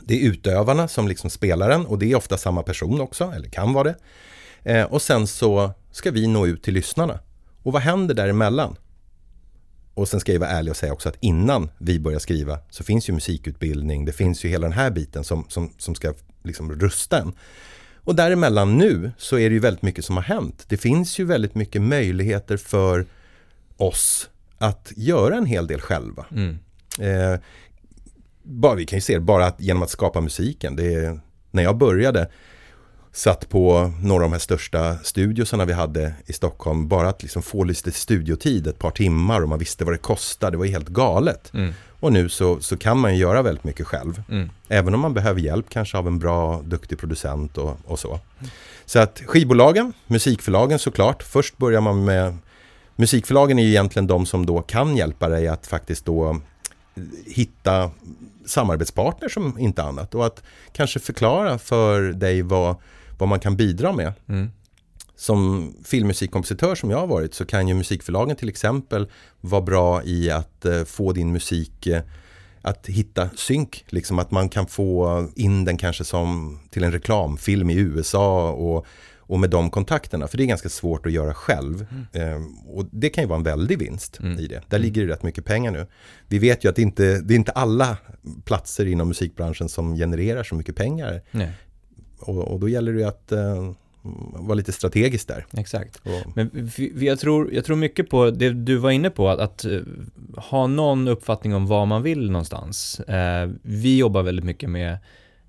[0.00, 3.48] Det är utövarna som liksom spelar den och det är ofta samma person också, eller
[3.48, 3.96] kan vara det.
[4.72, 7.18] Eh, och sen så ska vi nå ut till lyssnarna.
[7.62, 8.76] Och vad händer däremellan?
[9.94, 12.84] Och sen ska jag vara ärlig och säga också att innan vi börjar skriva så
[12.84, 16.72] finns ju musikutbildning, det finns ju hela den här biten som, som, som ska liksom
[16.72, 17.32] rusta en.
[18.04, 20.64] Och däremellan nu så är det ju väldigt mycket som har hänt.
[20.68, 23.06] Det finns ju väldigt mycket möjligheter för
[23.76, 26.26] oss att göra en hel del själva.
[26.30, 26.58] Mm.
[27.00, 27.40] Eh,
[28.42, 30.76] bara, vi kan ju se det bara att, genom att skapa musiken.
[30.76, 32.30] Det är, när jag började
[33.12, 36.88] satt på några av de här största studiosarna vi hade i Stockholm.
[36.88, 40.50] Bara att liksom få lite studiotid ett par timmar och man visste vad det kostade.
[40.50, 41.54] Det var ju helt galet.
[41.54, 41.74] Mm.
[42.00, 44.22] Och nu så, så kan man ju göra väldigt mycket själv.
[44.28, 44.50] Mm.
[44.68, 48.08] Även om man behöver hjälp kanske av en bra, duktig producent och, och så.
[48.08, 48.50] Mm.
[48.84, 51.22] Så att skivbolagen, musikförlagen såklart.
[51.22, 52.38] Först börjar man med
[52.96, 56.40] Musikförlagen är ju egentligen de som då kan hjälpa dig att faktiskt då
[57.26, 57.90] hitta
[58.46, 62.76] samarbetspartner som inte annat och att kanske förklara för dig vad,
[63.18, 64.12] vad man kan bidra med.
[64.28, 64.50] Mm.
[65.16, 69.06] Som filmmusikkompositör som jag har varit så kan ju musikförlagen till exempel
[69.40, 72.02] vara bra i att eh, få din musik eh,
[72.62, 77.70] att hitta synk, liksom att man kan få in den kanske som till en reklamfilm
[77.70, 78.86] i USA och
[79.32, 81.86] och med de kontakterna, för det är ganska svårt att göra själv.
[82.12, 82.32] Mm.
[82.32, 84.38] Eh, och det kan ju vara en väldig vinst mm.
[84.38, 84.62] i det.
[84.68, 84.82] Där mm.
[84.82, 85.86] ligger det rätt mycket pengar nu.
[86.28, 87.96] Vi vet ju att det inte det är inte alla
[88.44, 91.22] platser inom musikbranschen som genererar så mycket pengar.
[92.22, 93.72] Och, och, då gäller det ju att eh,
[94.32, 95.46] vara lite strategiskt där.
[95.56, 95.96] Exakt.
[95.96, 99.64] Och, Men jag, tror, jag tror mycket på det du var inne på, att, att
[99.64, 99.82] uh,
[100.36, 103.00] ha någon uppfattning om vad man vill någonstans.
[103.08, 104.98] Uh, vi jobbar väldigt mycket med,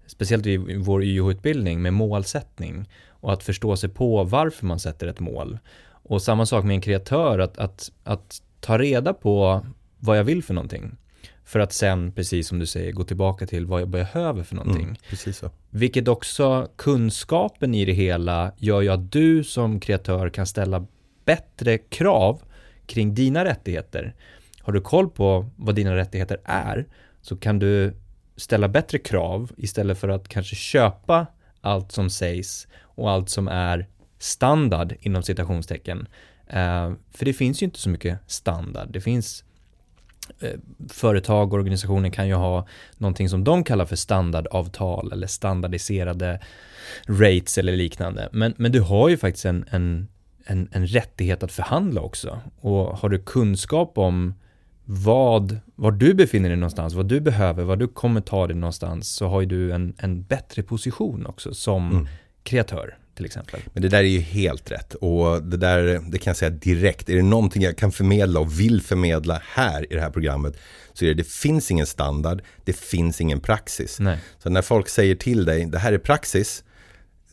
[0.07, 5.19] speciellt i vår YH-utbildning, med målsättning och att förstå sig på varför man sätter ett
[5.19, 5.59] mål.
[5.86, 9.65] Och samma sak med en kreatör, att, att, att ta reda på
[9.99, 10.97] vad jag vill för någonting.
[11.45, 14.84] För att sen, precis som du säger, gå tillbaka till vad jag behöver för någonting.
[14.84, 15.51] Mm, precis så.
[15.69, 20.86] Vilket också, kunskapen i det hela gör ju att du som kreatör kan ställa
[21.25, 22.41] bättre krav
[22.86, 24.15] kring dina rättigheter.
[24.60, 26.86] Har du koll på vad dina rättigheter är
[27.21, 27.93] så kan du
[28.36, 31.27] ställa bättre krav istället för att kanske köpa
[31.62, 33.88] allt som sägs och allt som är
[34.19, 36.08] standard inom citationstecken.
[36.49, 38.88] Uh, för det finns ju inte så mycket standard.
[38.91, 39.43] Det finns
[40.89, 46.39] företag och organisationer kan ju ha någonting som de kallar för standardavtal eller standardiserade
[47.07, 48.29] rates eller liknande.
[48.31, 50.07] Men, men du har ju faktiskt en, en,
[50.45, 52.39] en, en rättighet att förhandla också.
[52.59, 54.33] Och har du kunskap om
[54.86, 59.15] vad, var du befinner dig någonstans, vad du behöver, vad du kommer ta dig någonstans,
[59.15, 62.07] så har ju du en, en bättre position också som mm.
[62.43, 63.60] kreatör till exempel.
[63.73, 67.10] Men det där är ju helt rätt och det där, det kan jag säga direkt,
[67.10, 70.58] är det någonting jag kan förmedla och vill förmedla här i det här programmet
[70.93, 73.99] så är det, det finns ingen standard, det finns ingen praxis.
[73.99, 74.17] Nej.
[74.43, 76.63] Så när folk säger till dig, det här är praxis,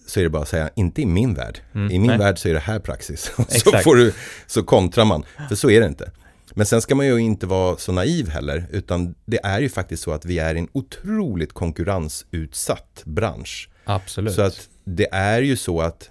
[0.07, 1.59] så är det bara att säga, inte i min värld.
[1.75, 2.19] Mm, I min nej.
[2.19, 3.33] värld så är det här praxis.
[3.49, 4.13] så, får du,
[4.47, 6.11] så kontrar man, för så är det inte.
[6.55, 10.03] Men sen ska man ju inte vara så naiv heller, utan det är ju faktiskt
[10.03, 13.71] så att vi är en otroligt konkurrensutsatt bransch.
[13.85, 14.35] Absolut.
[14.35, 16.11] Så att det är ju så att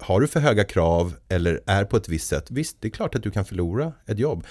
[0.00, 3.14] har du för höga krav eller är på ett visst sätt, visst, det är klart
[3.14, 4.46] att du kan förlora ett jobb.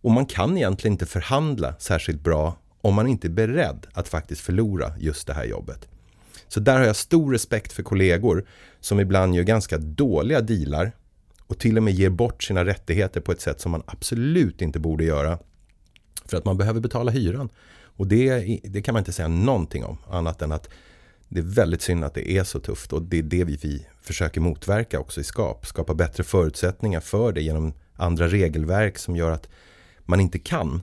[0.00, 4.40] Och man kan egentligen inte förhandla särskilt bra om man inte är beredd att faktiskt
[4.40, 5.88] förlora just det här jobbet.
[6.48, 8.46] Så där har jag stor respekt för kollegor
[8.80, 10.92] som ibland gör ganska dåliga dealar
[11.46, 14.78] och till och med ger bort sina rättigheter på ett sätt som man absolut inte
[14.78, 15.38] borde göra.
[16.24, 17.48] För att man behöver betala hyran.
[17.96, 20.68] Och det, det kan man inte säga någonting om, annat än att
[21.32, 23.86] det är väldigt synd att det är så tufft och det är det vi, vi
[24.02, 25.66] försöker motverka också i SKAP.
[25.66, 29.48] Skapa bättre förutsättningar för det genom andra regelverk som gör att
[30.00, 30.82] man inte kan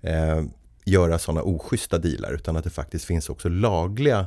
[0.00, 0.42] eh,
[0.84, 4.26] göra sådana oschyssta dealar utan att det faktiskt finns också lagliga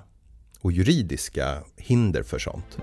[0.61, 2.77] och juridiska hinder för sånt.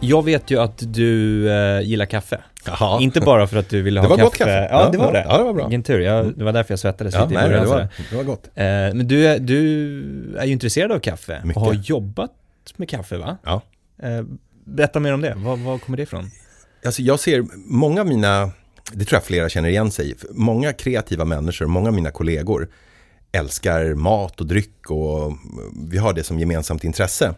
[0.00, 2.40] Jag vet ju att du eh, gillar kaffe.
[2.66, 3.00] Jaha.
[3.00, 4.24] Inte bara för att du ville ha Det var kaffe.
[4.26, 4.68] gott kaffe.
[4.70, 5.24] Ja, Ja, det var det.
[5.28, 5.64] ja, det var bra.
[5.66, 6.00] Vilken tur.
[6.00, 7.64] Jag, det var därför jag svettades Ja, lite i nej, början.
[7.64, 8.44] det, var, det var gott.
[8.54, 11.56] Eh, men du, är- du är ju intresserad av kaffe Mycket.
[11.56, 12.30] och har jobbat
[12.76, 13.36] med kaffe va?
[13.44, 13.60] Ja.
[14.02, 14.22] Eh,
[14.64, 15.34] berätta mer om det.
[15.36, 16.30] Var, var kommer det ifrån?
[16.84, 18.50] Alltså jag ser många av mina,
[18.92, 22.68] det tror jag flera känner igen sig i, många kreativa människor, många av mina kollegor
[23.32, 25.32] älskar mat och dryck och
[25.90, 27.34] vi har det som gemensamt intresse.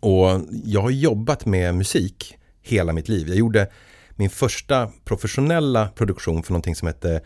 [0.00, 3.28] Och jag har jobbat med musik hela mitt liv.
[3.28, 3.70] Jag gjorde
[4.16, 7.20] min första professionella produktion för någonting som hette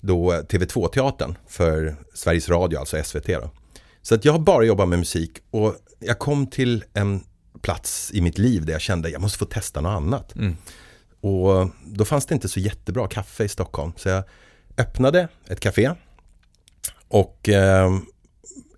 [0.00, 3.26] då TV2-teatern för Sveriges Radio, alltså SVT.
[3.26, 3.50] Då.
[4.02, 7.24] Så att jag har bara jobbat med musik och jag kom till en
[7.62, 10.34] plats i mitt liv där jag kände att jag måste få testa något annat.
[10.34, 10.56] Mm.
[11.20, 13.92] Och då fanns det inte så jättebra kaffe i Stockholm.
[13.96, 14.24] Så jag
[14.78, 15.90] öppnade ett café
[17.08, 17.98] och eh,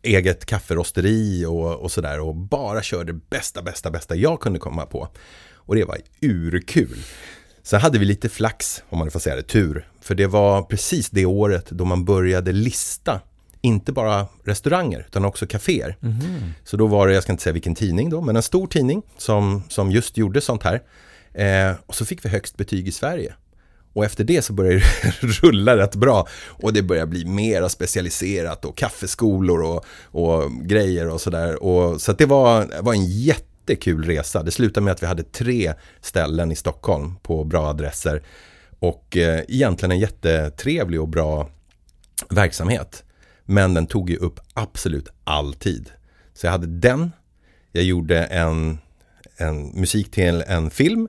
[0.03, 5.09] eget kafferosteri och, och sådär och bara körde bästa, bästa, bästa jag kunde komma på.
[5.55, 6.99] Och det var urkul.
[7.63, 9.89] Sen hade vi lite flax, om man får säga det, tur.
[10.01, 13.21] För det var precis det året då man började lista,
[13.61, 15.97] inte bara restauranger utan också kaféer.
[16.65, 19.03] Så då var det, jag ska inte säga vilken tidning då, men en stor tidning
[19.19, 20.83] som, som just gjorde sånt här.
[21.33, 23.35] Eh, och så fick vi högst betyg i Sverige.
[23.93, 24.83] Och efter det så började det
[25.43, 26.29] rulla rätt bra.
[26.47, 31.57] Och det började bli mera specialiserat och kaffeskolor och, och grejer och sådär.
[31.99, 34.43] Så att det var, var en jättekul resa.
[34.43, 38.23] Det slutade med att vi hade tre ställen i Stockholm på bra adresser.
[38.79, 41.49] Och eh, egentligen en jättetrevlig och bra
[42.31, 43.05] verksamhet.
[43.45, 45.91] Men den tog ju upp absolut all tid.
[46.35, 47.13] Så jag hade den,
[47.73, 48.79] jag gjorde en,
[49.37, 51.09] en musik till en film,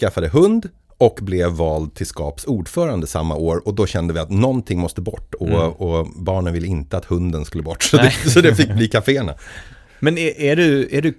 [0.00, 3.68] skaffade hund och blev vald till Skaps ordförande samma år.
[3.68, 5.34] Och då kände vi att någonting måste bort.
[5.34, 7.82] Och, och barnen ville inte att hunden skulle bort.
[7.82, 9.34] Så det, så det fick bli kaféerna.
[10.00, 11.18] Men är, är, du, är du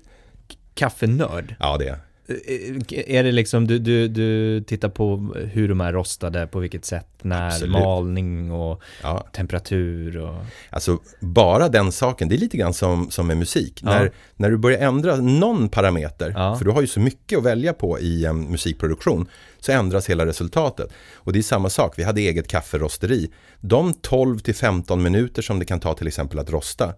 [0.73, 1.55] kaffenörd?
[1.59, 6.47] Ja, det är Är det liksom, du, du, du tittar på hur de är rostade,
[6.47, 7.71] på vilket sätt, när, Absolut.
[7.71, 9.27] malning och ja.
[9.33, 10.35] temperatur och...
[10.69, 13.81] Alltså bara den saken, det är lite grann som, som med musik.
[13.83, 13.89] Ja.
[13.89, 16.55] När, när du börjar ändra någon parameter, Ja.
[16.55, 19.27] för du har ju så mycket att välja på i en musikproduktion,
[19.59, 20.89] så ändras hela resultatet.
[21.13, 23.31] Och det är samma sak, vi hade eget kafferosteri.
[23.61, 26.93] De 12 till 15 minuter som det kan ta till exempel att rosta,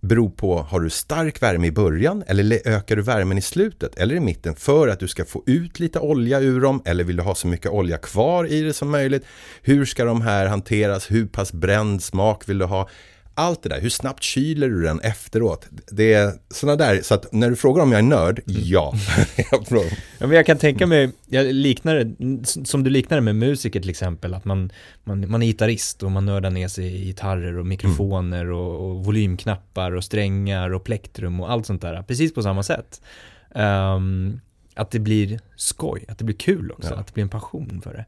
[0.00, 4.14] beror på, har du stark värme i början eller ökar du värmen i slutet eller
[4.14, 7.22] i mitten för att du ska få ut lite olja ur dem eller vill du
[7.22, 9.24] ha så mycket olja kvar i det som möjligt?
[9.62, 11.10] Hur ska de här hanteras?
[11.10, 12.88] Hur pass bränd smak vill du ha?
[13.34, 15.66] Allt det där, hur snabbt kyler du den efteråt?
[15.90, 18.94] Det är sådana där, så att när du frågar om jag är nörd, ja.
[19.50, 22.12] Jag frågar- Ja, men jag kan tänka mig, jag liknar
[22.64, 24.72] som du liknar det med musiker till exempel, att man,
[25.04, 29.04] man, man är gitarrist och man nördar ner sig i gitarrer och mikrofoner och, och
[29.04, 33.00] volymknappar och strängar och plektrum och allt sånt där, precis på samma sätt.
[33.54, 34.40] Ehm,
[34.74, 37.00] att det blir skoj, att det blir kul också, Ja.
[37.00, 38.04] att det blir en passion för det.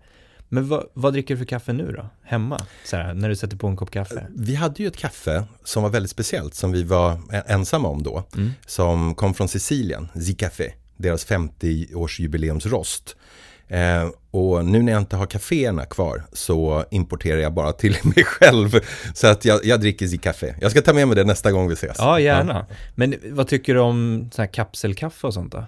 [0.54, 2.06] Men vad, vad dricker du för kaffe nu då?
[2.22, 2.60] Hemma?
[2.92, 4.26] Här, när du sätter på en kopp kaffe?
[4.36, 8.02] Vi hade ju ett kaffe som var väldigt speciellt som vi var e- ensamma om
[8.02, 8.24] då.
[8.34, 8.50] Mm.
[8.66, 13.16] Som kom från Sicilien, Zicafé, deras 50-årsjubileumsrost.
[13.68, 18.24] Eh, och nu när jag inte har kaféerna kvar så importerar jag bara till mig
[18.24, 18.80] själv.
[19.14, 20.54] Så att jag, jag dricker Zicafé.
[20.60, 21.96] Jag ska ta med mig det nästa gång vi ses.
[21.98, 22.66] Ja, gärna.
[22.94, 25.66] Men vad tycker du om så kapselkaffe och sånt då?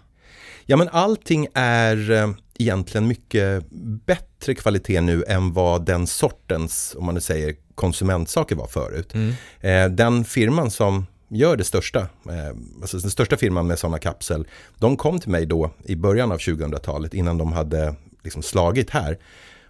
[0.66, 3.64] Ja men allting är eh, egentligen mycket
[4.06, 9.14] bättre kvalitet nu än vad den sortens, om man nu säger konsumentsaker var förut.
[9.14, 9.34] Mm.
[9.60, 14.46] Eh, den firman som gör det största, eh, alltså den största firman med sådana kapsel,
[14.78, 19.18] de kom till mig då i början av 2000-talet innan de hade liksom slagit här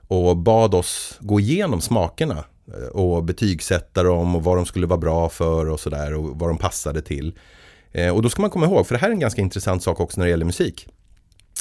[0.09, 5.01] och bad oss gå igenom smakerna eh, och betygsätta dem och vad de skulle vara
[5.01, 7.38] bra för och sådär och vad de passade till.
[8.12, 10.20] Och då ska man komma ihåg, för det här är en ganska intressant sak också
[10.20, 10.88] när det gäller musik.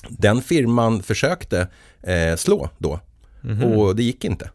[0.09, 1.67] Den firman försökte
[2.01, 2.99] eh, slå då
[3.63, 4.49] och det gick inte.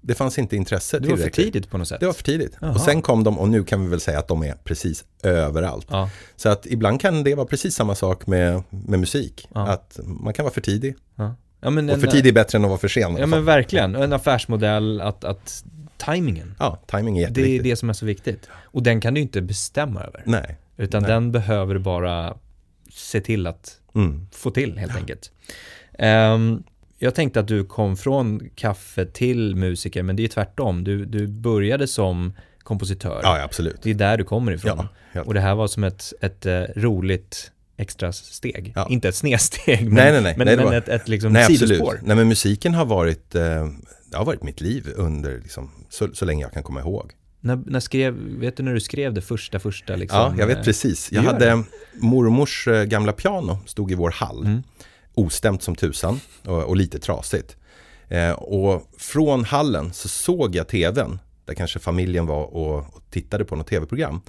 [0.00, 0.98] Det fanns inte intresse.
[0.98, 2.00] Det var för tidigt på något sätt.
[2.00, 2.56] Det var för tidigt.
[2.60, 2.70] Jaha.
[2.70, 5.86] Och sen kom de och nu kan vi väl säga att de är precis överallt.
[5.90, 6.10] Ja.
[6.36, 9.48] Så att ibland kan det vara precis samma sak med, med musik.
[9.54, 9.68] Ja.
[9.68, 10.94] Att man kan vara för tidig.
[11.16, 11.34] Ja.
[11.60, 13.16] Ja, men Och för tidig är bättre än att vara för sen.
[13.16, 15.64] Ja men verkligen, en affärsmodell att, att
[15.96, 17.62] timingen, ja timing är det är jätteviktigt.
[17.64, 18.48] det som är så viktigt.
[18.52, 20.22] Och den kan du inte bestämma över.
[20.24, 20.58] Nej.
[20.76, 21.10] Utan Nej.
[21.10, 22.36] den behöver bara
[22.90, 24.26] se till att Mm.
[24.32, 25.30] få till helt enkelt.
[25.98, 26.62] Ehm,
[26.98, 30.84] jag tänkte att du kom från kaffe till musiker, men det är tvärtom.
[30.84, 33.20] Du, du började som kompositör.
[33.22, 33.76] Ja, ja, absolut.
[33.82, 34.86] Det är där du kommer ifrån.
[35.12, 35.22] Ja.
[35.22, 38.72] Och det här var som ett, ett eh, roligt extra steg.
[38.76, 38.86] Ja.
[38.90, 40.34] Inte ett snedsteg, men, Nej, nej, nej.
[40.38, 41.60] men, Nej, men var- ett, ett liksom Nej, absolut.
[41.60, 42.00] sidospår.
[42.02, 43.42] Nej, men musiken har varit, eh,
[44.10, 47.12] det har varit mitt liv under liksom, så, så länge jag kan komma ihåg.
[47.40, 50.18] När, när skrev, vet du när du skrev det första, första liksom?
[50.18, 51.12] Ja, jag vet precis.
[51.12, 51.62] Jag hade
[51.98, 54.46] mormors gamla piano, stod i vår hall.
[54.46, 54.62] Mm.
[55.14, 57.56] Ostämt som tusan och, och lite trasigt.
[58.08, 63.44] Eh, och från hallen så såg jag tvn, där kanske familjen var och, och tittade
[63.44, 64.20] på något tv-program.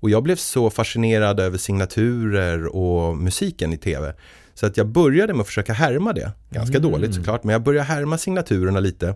[0.00, 4.14] Och jag blev så fascinerad över signaturer och musiken i tv.
[4.54, 6.32] Så att jag började med att försöka härma det.
[6.50, 6.90] Ganska mm.
[6.90, 9.14] dåligt såklart, men jag började härma signaturerna lite.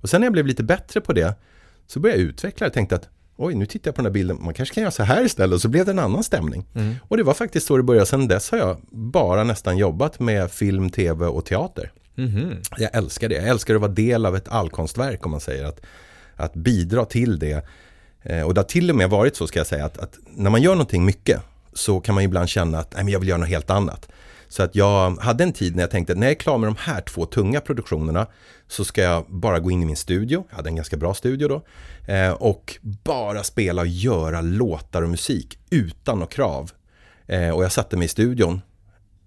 [0.00, 1.34] Och sen när jag blev lite bättre på det
[1.86, 4.38] så började jag utveckla och tänkte att oj, nu tittar jag på den här bilden,
[4.40, 6.66] man kanske kan göra så här istället och så blev det en annan stämning.
[6.74, 6.94] Mm.
[7.02, 10.50] Och det var faktiskt så det började, sen dess har jag bara nästan jobbat med
[10.50, 11.92] film, tv och teater.
[12.18, 12.56] Mm.
[12.78, 15.80] Jag älskar det, jag älskar att vara del av ett allkonstverk om man säger att,
[16.36, 17.66] att bidra till det.
[18.22, 20.50] Eh, och det har till och med varit så ska jag säga att, att när
[20.50, 21.40] man gör någonting mycket
[21.72, 24.08] så kan man ibland känna att nej, men jag vill göra något helt annat.
[24.48, 26.68] Så att jag hade en tid när jag tänkte att när jag är klar med
[26.68, 28.26] de här två tunga produktionerna
[28.68, 31.48] så ska jag bara gå in i min studio, jag hade en ganska bra studio
[31.48, 31.62] då,
[32.12, 36.70] eh, och bara spela och göra låtar och musik utan några krav.
[37.26, 38.60] Eh, och jag satte mig i studion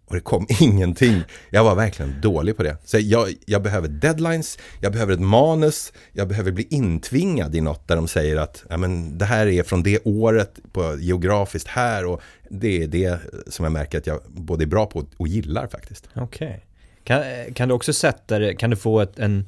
[0.10, 1.24] och det kom ingenting.
[1.50, 2.78] Jag var verkligen dålig på det.
[2.86, 7.88] Så jag, jag, behöver deadlines, jag behöver ett manus, jag behöver bli intvingad i något
[7.88, 12.06] där de säger att ja, men det här är från det året, på geografiskt här
[12.06, 15.68] och det är det som jag märker att jag både är bra på och gillar
[15.68, 16.10] faktiskt.
[16.16, 16.48] Okej.
[16.48, 16.69] Okay.
[17.04, 19.46] Kan, kan du också sätta det, kan du få ett, en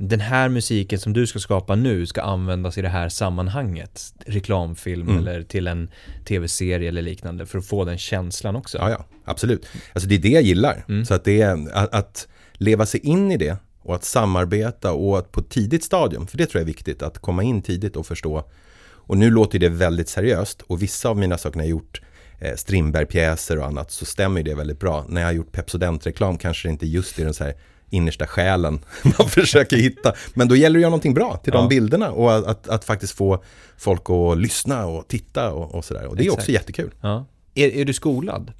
[0.00, 5.08] den här musiken som du ska skapa nu ska användas i det här sammanhanget, reklamfilm
[5.08, 5.18] mm.
[5.18, 5.90] eller till en
[6.24, 8.78] tv-serie eller liknande för att få den känslan också.
[8.78, 9.66] Ja, ja, absolut.
[9.92, 10.84] Alltså det är det jag gillar.
[10.88, 11.04] Mm.
[11.04, 12.28] Så att det är att, att,
[12.60, 16.46] leva sig in i det och att samarbeta och att på tidigt stadium, för det
[16.46, 18.44] tror jag är viktigt, att komma in tidigt och förstå.
[18.80, 22.00] Och nu låter det väldigt seriöst och vissa av mina saker när jag gjort
[22.38, 25.04] eh, Strindberg-pjäser och annat så stämmer det väldigt bra.
[25.08, 27.54] När jag har gjort Pepsodent-reklam kanske det inte just är den så här
[27.90, 28.80] innersta själen
[29.18, 30.14] man försöker hitta.
[30.34, 31.60] Men då gäller det att göra någonting bra till ja.
[31.60, 33.42] de bilderna och att, att, att, faktiskt få
[33.78, 36.06] folk att lyssna och titta och, och sådär.
[36.06, 36.38] Och det Exakt.
[36.38, 36.94] är också jättekul.
[37.00, 37.26] Ja.
[37.54, 38.52] Är, är du skolad?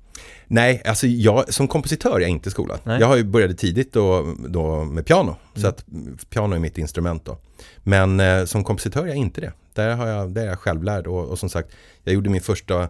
[0.46, 2.80] Nej, alltså jag, som kompositör är jag inte skolad.
[2.84, 3.00] Nej.
[3.00, 5.62] Jag har ju börjat tidigt då, då med piano, mm.
[5.62, 5.84] så att
[6.30, 7.38] piano är mitt instrument då.
[7.82, 9.52] Men eh, som kompositör är jag inte det.
[9.74, 11.68] Där, har jag, där är jag självlärd och, och som sagt,
[12.04, 12.88] jag gjorde min första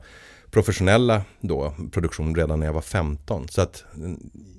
[0.50, 3.48] professionella då, produktion redan när jag var 15.
[3.48, 3.84] Så att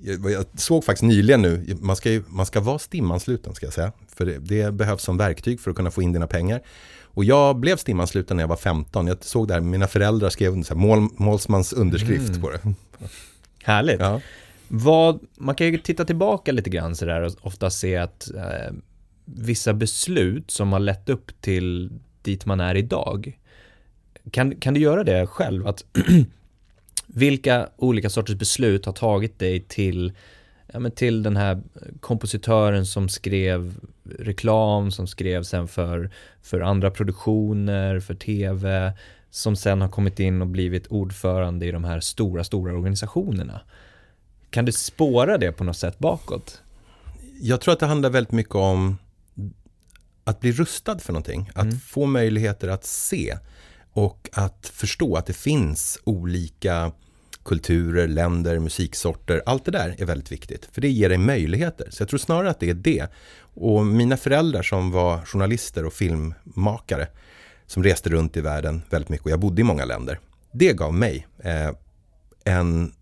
[0.02, 3.72] jag, jag såg faktiskt nyligen nu, man ska, ju, man ska vara STIM-ansluten ska jag
[3.72, 3.92] säga.
[4.16, 6.60] För det, det, behövs som verktyg för att kunna få in dina pengar.
[7.02, 9.06] Och jag blev STIM-ansluten när jag var 15.
[9.06, 12.40] Jag såg där, mina föräldrar skrev en mål, målsmans underskrift mm.
[12.40, 12.60] på det.
[13.62, 14.00] Härligt.
[14.00, 14.20] Ja.
[14.68, 18.74] Vad, man kan ju titta tillbaka lite grann sådär och ofta se att eh,
[19.24, 21.90] vissa beslut som har lett upp till
[22.22, 23.38] dit man är idag
[24.30, 25.66] kan, kan du göra det själv?
[25.66, 25.84] Att
[27.06, 30.12] vilka olika sorters beslut har tagit dig till,
[30.72, 31.62] ja, till den här
[32.00, 33.74] kompositören som skrev
[34.18, 36.10] reklam, som skrev sen för,
[36.42, 38.92] för andra produktioner, för tv,
[39.30, 43.60] som sen har kommit in och blivit ordförande i de här stora, stora organisationerna.
[44.50, 46.62] Kan du spåra det på något sätt bakåt?
[47.40, 48.98] Jag tror att det handlar väldigt mycket om
[50.24, 51.78] att bli rustad för någonting, att mm.
[51.78, 53.38] få möjligheter att se.
[53.92, 56.92] Och att förstå att det finns olika
[57.44, 59.42] kulturer, länder, musiksorter.
[59.46, 61.88] Allt det där är väldigt viktigt, för det ger dig möjligheter.
[61.90, 63.06] Så jag tror snarare att det är det.
[63.54, 67.08] Och mina föräldrar som var journalister och filmmakare,
[67.66, 70.20] som reste runt i världen väldigt mycket, och jag bodde i många länder.
[70.52, 71.70] Det gav mig eh,
[72.44, 72.92] en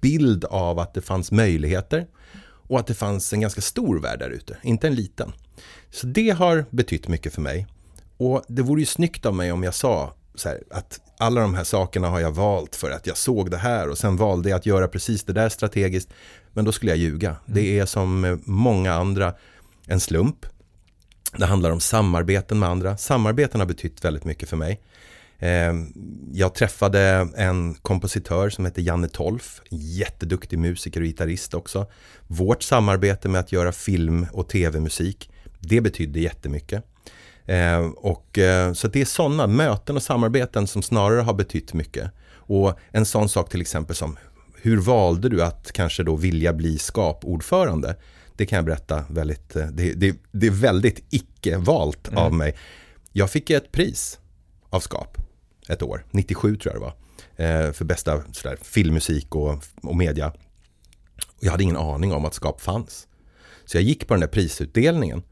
[0.00, 2.06] bild av att det fanns möjligheter
[2.40, 5.32] och att det fanns en ganska stor värld där ute, inte en liten.
[5.90, 7.66] Så det har betytt mycket för mig.
[8.18, 11.64] Och det vore ju snyggt av mig om jag sa här, att alla de här
[11.64, 14.66] sakerna har jag valt för att jag såg det här och sen valde jag att
[14.66, 16.08] göra precis det där strategiskt.
[16.52, 17.28] Men då skulle jag ljuga.
[17.28, 17.40] Mm.
[17.46, 19.34] Det är som många andra
[19.86, 20.46] en slump.
[21.36, 22.96] Det handlar om samarbeten med andra.
[22.96, 24.80] Samarbeten har betytt väldigt mycket för mig.
[25.38, 25.74] Eh,
[26.32, 31.86] jag träffade en kompositör som heter Janne Tolf, jätteduktig musiker och gitarrist också.
[32.26, 36.84] Vårt samarbete med att göra film och tv-musik, det betydde jättemycket.
[37.48, 42.10] Eh, och, eh, så det är sådana möten och samarbeten som snarare har betytt mycket.
[42.30, 44.18] Och en sån sak till exempel som
[44.62, 47.96] hur valde du att kanske då vilja bli skapordförande?
[48.36, 52.18] Det kan jag berätta väldigt, eh, det, det, det är väldigt icke-valt mm.
[52.18, 52.56] av mig.
[53.12, 54.18] Jag fick ett pris
[54.70, 55.18] av Skap
[55.68, 60.28] ett år, 97 tror jag det var, eh, för bästa sådär, filmmusik och, och media.
[61.26, 63.06] Och jag hade ingen aning om att Skap fanns.
[63.64, 65.22] Så jag gick på den där prisutdelningen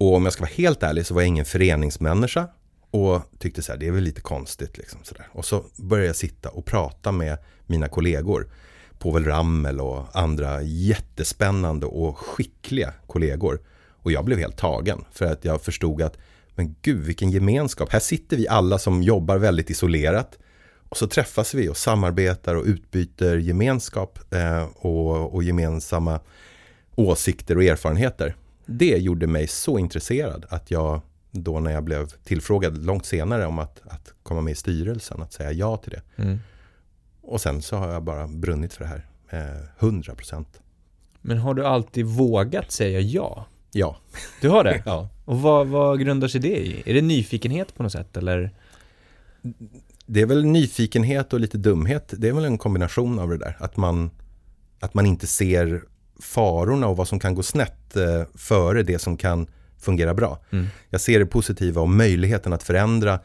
[0.00, 2.48] och om jag ska vara helt ärlig så var jag ingen föreningsmänniska
[2.90, 4.78] och tyckte så här, det är väl lite konstigt.
[4.78, 5.28] Liksom, så där.
[5.32, 8.50] Och så började jag sitta och prata med mina kollegor.
[8.98, 13.60] Povel Ramel och andra jättespännande och skickliga kollegor.
[14.02, 16.18] Och jag blev helt tagen för att jag förstod att
[16.54, 17.92] men gud vilken gemenskap.
[17.92, 20.38] Här sitter vi alla som jobbar väldigt isolerat.
[20.88, 26.20] Och så träffas vi och samarbetar och utbyter gemenskap eh, och, och gemensamma
[26.94, 28.36] åsikter och erfarenheter.
[28.72, 31.00] Det gjorde mig så intresserad att jag
[31.30, 35.32] då när jag blev tillfrågad långt senare om att, att komma med i styrelsen, att
[35.32, 36.22] säga ja till det.
[36.22, 36.38] Mm.
[37.22, 40.60] Och sen så har jag bara brunnit för det här, eh, 100 procent.
[41.20, 43.46] Men har du alltid vågat säga ja?
[43.72, 43.96] Ja.
[44.40, 44.82] Du har det?
[44.86, 45.08] ja.
[45.24, 46.82] Och vad, vad grundar sig det i?
[46.86, 48.50] Är det nyfikenhet på något sätt eller?
[50.06, 52.14] Det är väl nyfikenhet och lite dumhet.
[52.16, 53.56] Det är väl en kombination av det där.
[53.60, 54.10] Att man,
[54.80, 55.82] att man inte ser
[56.20, 59.46] farorna och vad som kan gå snett eh, före det som kan
[59.78, 60.38] fungera bra.
[60.50, 60.66] Mm.
[60.90, 63.20] Jag ser det positiva och möjligheten att förändra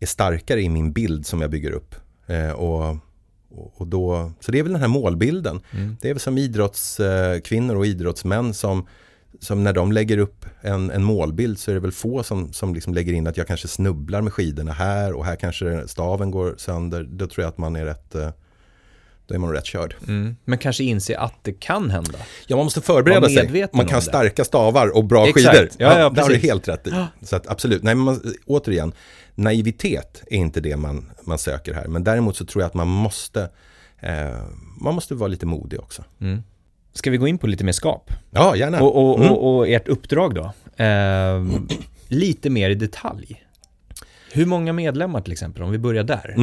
[0.00, 1.94] är starkare i min bild som jag bygger upp.
[2.26, 2.96] Eh, och,
[3.50, 5.60] och då, så det är väl den här målbilden.
[5.70, 5.96] Mm.
[6.00, 8.86] Det är väl som idrottskvinnor och idrottsmän som,
[9.40, 12.74] som när de lägger upp en, en målbild så är det väl få som, som
[12.74, 16.54] liksom lägger in att jag kanske snubblar med skidorna här och här kanske staven går
[16.58, 17.02] sönder.
[17.10, 18.30] Då tror jag att man är rätt eh,
[19.28, 19.94] då är man rätt körd.
[20.08, 20.36] Mm.
[20.44, 22.18] Men kanske inse att det kan hända.
[22.46, 23.68] Ja, man måste förbereda sig.
[23.72, 25.56] Man kan starka stavar och bra Exakt.
[25.56, 25.68] skidor.
[25.78, 26.90] Ja, ja, det har du helt rätt i.
[27.22, 28.92] Så att absolut, nej, men man, återigen,
[29.34, 31.86] naivitet är inte det man, man söker här.
[31.86, 33.50] Men däremot så tror jag att man måste,
[34.00, 34.12] eh,
[34.80, 36.04] man måste vara lite modig också.
[36.20, 36.42] Mm.
[36.94, 38.10] Ska vi gå in på lite mer skap?
[38.30, 38.82] Ja, gärna.
[38.82, 39.30] Och, och, Mm.
[39.32, 40.52] och, och ert uppdrag då?
[40.76, 41.68] Ehm,
[42.08, 43.44] lite mer i detalj.
[44.32, 46.34] Hur många medlemmar till exempel, om vi börjar där?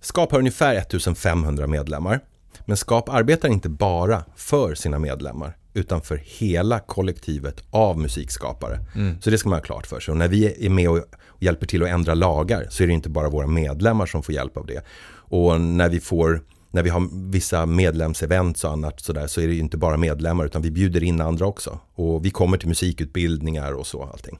[0.00, 2.20] Skap har ungefär 1500 medlemmar.
[2.64, 8.78] Men Skap arbetar inte bara för sina medlemmar utan för hela kollektivet av musikskapare.
[8.94, 9.20] Mm.
[9.20, 10.12] Så det ska man ha klart för sig.
[10.12, 11.04] Och när vi är med och
[11.38, 14.56] hjälper till att ändra lagar så är det inte bara våra medlemmar som får hjälp
[14.56, 14.84] av det.
[15.10, 19.54] Och när vi får när vi har vissa medlemsevents och annat sådär så är det
[19.54, 21.78] inte bara medlemmar utan vi bjuder in andra också.
[21.94, 24.38] Och vi kommer till musikutbildningar och så allting.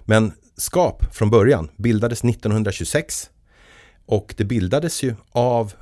[0.00, 3.30] Men Skap från början bildades 1926
[4.06, 5.72] och det bildades ju av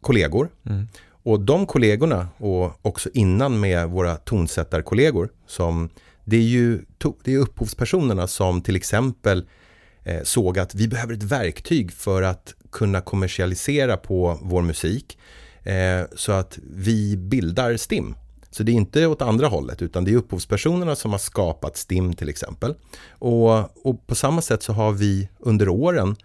[0.00, 0.48] kollegor.
[0.66, 0.88] Mm.
[1.22, 5.88] Och de kollegorna och också innan med våra tonsättarkollegor som
[6.24, 6.84] det är ju
[7.24, 9.44] det är upphovspersonerna som till exempel
[10.04, 15.18] eh, såg att vi behöver ett verktyg för att kunna kommersialisera på vår musik
[15.62, 18.14] eh, så att vi bildar STIM.
[18.50, 22.14] Så det är inte åt andra hållet utan det är upphovspersonerna som har skapat STIM
[22.14, 22.74] till exempel.
[23.08, 26.16] Och, och på samma sätt så har vi under åren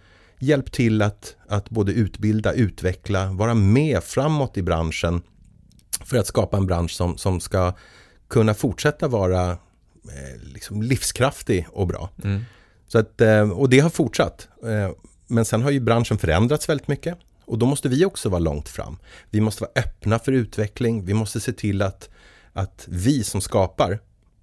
[0.43, 5.21] hjälpt till att, att både utbilda, utveckla, vara med framåt i branschen
[6.05, 7.73] för att skapa en bransch som, som ska
[8.27, 12.09] kunna fortsätta vara eh, liksom livskraftig och bra.
[12.23, 12.45] Mm.
[12.87, 14.47] Så att, eh, och det har fortsatt.
[14.63, 14.91] Eh,
[15.27, 17.17] Men sen har ju branschen förändrats väldigt mycket.
[17.45, 18.97] Och då måste vi också vara långt fram.
[19.29, 21.05] Vi måste vara öppna för utveckling.
[21.05, 22.09] Vi måste se till att,
[22.53, 23.99] att vi som skapar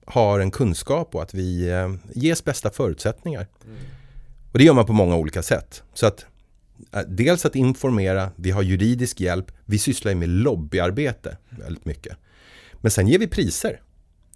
[0.07, 1.71] har en kunskap och att vi
[2.15, 3.47] ges bästa förutsättningar.
[4.53, 5.83] Och det gör man på många olika sätt.
[5.95, 6.27] Så att
[6.93, 12.17] eh, dels att informera, vi har juridisk hjälp, vi sysslar ju med lobbyarbete väldigt mycket.
[12.75, 13.81] Men sen ger vi priser.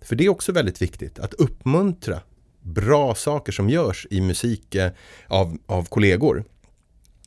[0.02, 2.20] För det är också väldigt viktigt att uppmuntra
[2.60, 4.92] bra saker som görs i musik eh,
[5.26, 6.44] av, av kollegor.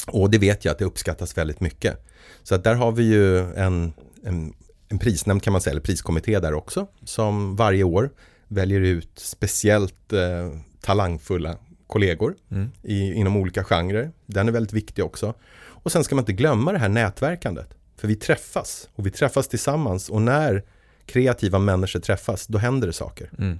[0.07, 2.05] Och det vet jag att det uppskattas väldigt mycket.
[2.43, 4.53] Så att där har vi ju en, en,
[4.89, 8.09] en prisnämnd kan man säga, eller priskommitté där också, som varje år
[8.47, 11.57] väljer ut speciellt eh, talangfulla
[11.87, 12.71] kollegor Mm.
[12.83, 14.11] i, inom olika genrer.
[14.25, 15.33] Den är väldigt viktig också.
[15.59, 17.69] Och sen ska man inte glömma det här nätverkandet.
[17.97, 20.63] För vi träffas och vi träffas tillsammans och när
[21.05, 23.29] kreativa människor träffas, då händer det saker.
[23.39, 23.59] Mm.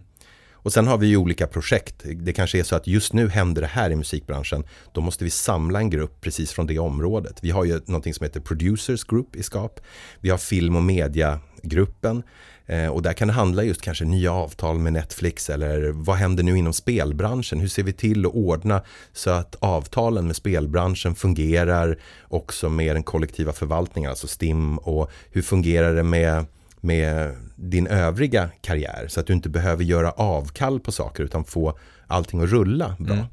[0.52, 1.96] Och sen har vi ju olika projekt.
[2.06, 4.64] Det kanske är så att just nu händer det här i musikbranschen.
[4.92, 7.40] Då måste vi samla en grupp precis från det området.
[7.42, 9.80] Vi har ju någonting som heter Producers Group i SKAP.
[10.20, 12.24] Vi har film och mediagruppen.
[12.70, 16.44] Eh, och där kan det handla just kanske nya avtal med Netflix eller vad händer
[16.44, 17.60] nu inom spelbranschen?
[17.60, 18.82] Hur ser vi till att ordna
[19.14, 21.98] så att avtalen med spelbranschen fungerar
[22.28, 26.46] också med den kollektiva förvaltningen, alltså STIM och hur fungerar det med
[26.82, 31.78] med din övriga karriär så att du inte behöver göra avkall på saker utan få
[32.08, 33.14] allting att rulla bra.
[33.14, 33.26] Mm.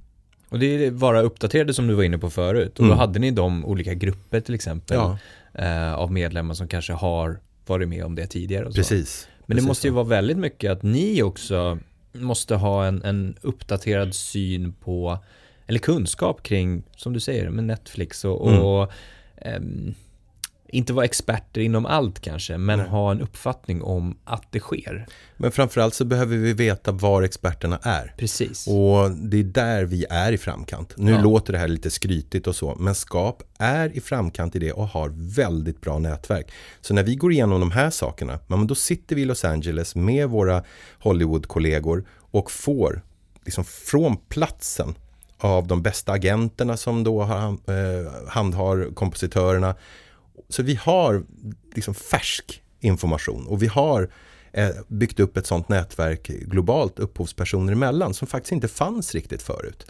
[0.49, 2.79] Och det är vara uppdaterade som du var inne på förut.
[2.79, 2.99] Och då Mm.
[2.99, 5.19] hade ni de olika grupper till exempel Ja,
[5.65, 8.65] eh, av medlemmar som kanske har varit med om det tidigare.
[8.67, 8.77] Och så.
[8.77, 9.29] precis.
[9.47, 9.95] Men det Precis måste ju så.
[9.95, 11.79] vara väldigt mycket att ni också
[12.13, 15.19] måste ha en, en uppdaterad syn på,
[15.67, 18.61] eller kunskap kring, som du säger, med Netflix och, Mm.
[18.63, 18.93] och
[19.37, 19.95] ehm,
[20.69, 22.89] inte vara experter inom allt kanske, men Nej.
[22.89, 25.07] ha en uppfattning om att det sker.
[25.37, 28.15] Men framförallt så behöver vi veta var experterna är.
[28.19, 28.67] Precis.
[28.67, 30.95] Och det är där vi är i framkant.
[30.97, 31.21] Nu Ja.
[31.23, 34.89] låter det här lite skrytigt och så, men SKAP är i framkant i det och
[34.89, 36.53] har väldigt bra nätverk.
[36.81, 39.95] Så när vi går igenom de här sakerna, men då sitter vi i Los Angeles
[39.95, 40.63] med våra
[40.99, 43.03] Hollywood-kollegor och får
[43.45, 44.95] liksom från platsen
[45.39, 47.29] av de bästa agenterna som då eh,
[48.29, 49.75] handhar kompositörerna.
[50.49, 51.25] Så vi har
[51.75, 54.11] liksom färsk information och vi har
[54.53, 59.87] eh, byggt upp ett sånt nätverk globalt upphovspersoner emellan som faktiskt inte fanns riktigt förut.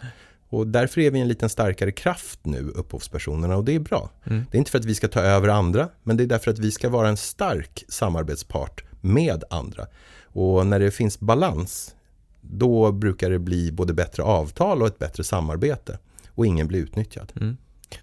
[0.48, 4.10] Och därför är vi en liten starkare kraft nu, upphovspersonerna, och det är bra.
[4.24, 4.44] Mm.
[4.50, 6.58] Det är inte för att vi ska ta över andra, men det är därför att
[6.58, 9.86] vi ska vara en stark samarbetspart med andra.
[10.22, 11.94] Och när det finns balans,
[12.40, 15.98] då brukar det bli både bättre avtal och ett bättre samarbete.
[16.28, 17.32] Och ingen blir utnyttjad.
[17.36, 17.56] Mm.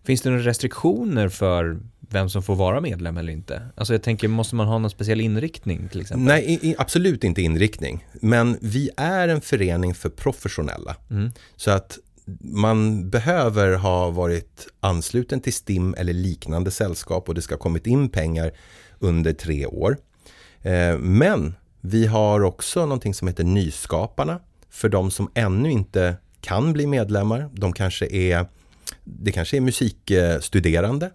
[0.04, 1.80] Finns det några restriktioner för
[2.12, 3.62] vem som får vara medlem eller inte?
[3.76, 6.26] Alltså jag tänker, måste man ha någon speciell inriktning till exempel?
[6.26, 8.06] Nej, i, absolut inte inriktning.
[8.14, 10.96] Men vi är en förening för professionella.
[11.10, 11.32] Mm.
[11.56, 11.98] Så att
[12.42, 17.88] man behöver ha varit ansluten till STIM eller liknande sällskap och det ska ha kommit
[17.88, 18.52] in pengar
[19.00, 19.98] under tre år.
[20.62, 24.40] Eh, men vi har också någonting som heter Nyskaparna
[24.70, 27.50] för de som ännu inte kan bli medlemmar.
[27.54, 28.46] De kanske är,
[29.04, 31.12] det kanske är musikstuderande,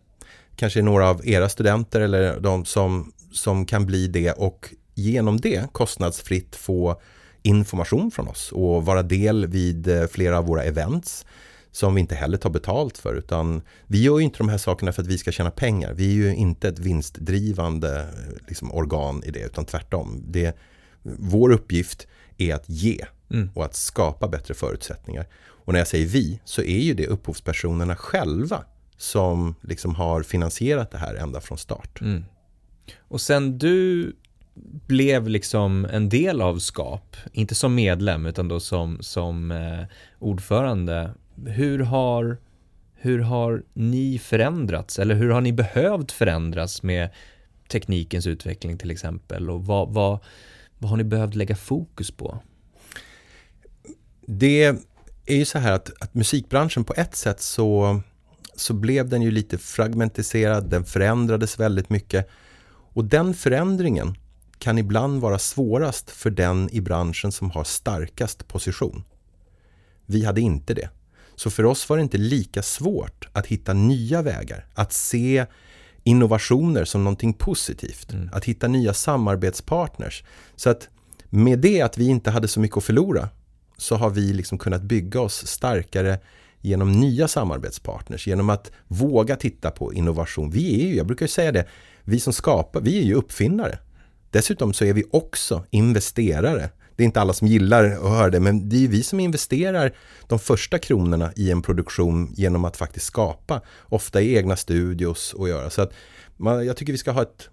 [0.56, 5.72] kanske några av era studenter eller de som, som kan bli det och genom det
[5.72, 7.00] kostnadsfritt få
[7.42, 11.26] information från oss och vara del vid eh, flera av våra events
[11.72, 14.92] som vi inte heller tar betalt för utan vi gör ju inte de här sakerna
[14.92, 15.94] för att vi ska tjäna pengar.
[15.94, 20.24] Vi är ju inte ett vinstdrivande eh, liksom, organ i det utan tvärtom.
[20.28, 20.56] Det,
[21.02, 22.06] vår uppgift
[22.38, 23.50] är att ge mm.
[23.54, 25.26] och att skapa bättre förutsättningar.
[25.38, 28.64] Och när jag säger vi så är ju det upphovspersonerna själva
[28.96, 32.00] som liksom har finansierat det här ända från start.
[32.00, 32.24] Mm.
[32.98, 34.12] Och sen du
[34.86, 39.84] blev liksom en del av SKAP, inte som medlem utan då som, som eh,
[40.18, 41.10] ordförande.
[41.46, 42.38] Hur har,
[42.94, 47.10] hur har ni förändrats eller hur har ni behövt förändras med
[47.68, 50.18] teknikens utveckling till exempel och vad, vad,
[50.78, 52.38] vad har ni behövt lägga fokus på?
[54.26, 54.64] Det
[55.26, 58.00] är ju så här att, att musikbranschen på ett sätt så,
[58.56, 62.28] så blev den ju lite fragmentiserad, den förändrades väldigt mycket
[62.96, 64.16] och den förändringen
[64.58, 69.04] kan ibland vara svårast för den i branschen som har starkast position.
[70.06, 70.88] Vi hade inte det.
[71.34, 75.46] Så för oss var det inte lika svårt att hitta nya vägar, att se
[76.04, 78.30] innovationer som någonting positivt, mm.
[78.32, 80.24] att hitta nya samarbetspartners.
[80.56, 80.88] Så att
[81.30, 83.28] med det att vi inte hade så mycket att förlora
[83.76, 86.18] så har vi liksom kunnat bygga oss starkare
[86.66, 90.50] genom nya samarbetspartners, genom att våga titta på innovation.
[90.50, 91.66] Vi är ju, jag brukar säga det,
[92.04, 93.78] vi som skapar, vi är ju uppfinnare.
[94.30, 96.70] Dessutom så är vi också investerare.
[96.96, 99.92] Det är inte alla som gillar att höra det, men det är vi som investerar
[100.26, 105.48] de första kronorna i en produktion genom att faktiskt skapa, ofta i egna studios och
[105.48, 105.70] göra.
[105.70, 105.92] Så att
[106.36, 107.48] man, jag tycker vi ska ha ett,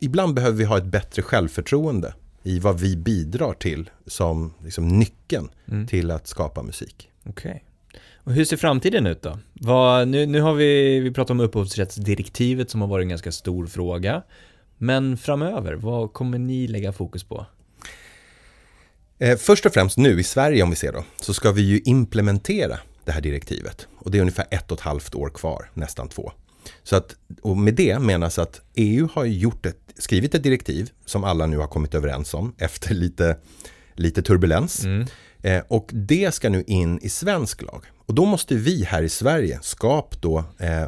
[0.00, 5.48] ibland behöver vi ha ett bättre självförtroende i vad vi bidrar till som liksom nyckeln
[5.68, 5.86] mm.
[5.86, 7.10] till att skapa musik.
[7.24, 7.50] Okej.
[7.50, 7.67] Okay.
[8.28, 9.38] Och hur ser framtiden ut då?
[9.52, 13.66] Vad, nu, nu har vi, vi pratat om upphovsrättsdirektivet som har varit en ganska stor
[13.66, 14.22] fråga.
[14.78, 17.46] Men framöver, vad kommer ni lägga fokus på?
[19.18, 21.80] Eh, först och främst nu i Sverige om vi ser då, så ska vi ju
[21.84, 23.88] implementera det här direktivet.
[23.98, 26.32] Och det är ungefär ett och ett halvt år kvar, nästan två.
[26.82, 31.24] Så att, och med det menas att EU har gjort ett, skrivit ett direktiv som
[31.24, 33.36] alla nu har kommit överens om efter lite,
[33.94, 34.84] lite turbulens.
[34.84, 35.06] Mm.
[35.42, 37.84] Eh, och det ska nu in i svensk lag.
[38.06, 40.84] Och då måste vi här i Sverige, SKAP då, eh,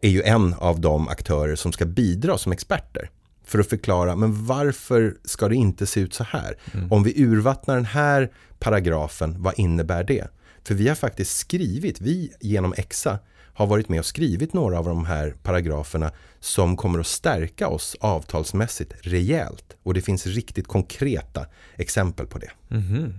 [0.00, 3.10] är ju en av de aktörer som ska bidra som experter
[3.44, 6.56] för att förklara, men varför ska det inte se ut så här?
[6.74, 6.92] Mm.
[6.92, 10.28] Om vi urvattnar den här paragrafen, vad innebär det?
[10.64, 13.18] För vi har faktiskt skrivit, vi genom EXA
[13.54, 17.96] har varit med och skrivit några av de här paragraferna som kommer att stärka oss
[18.00, 19.76] avtalsmässigt rejält.
[19.82, 22.50] Och det finns riktigt konkreta exempel på det.
[22.70, 23.14] Mm.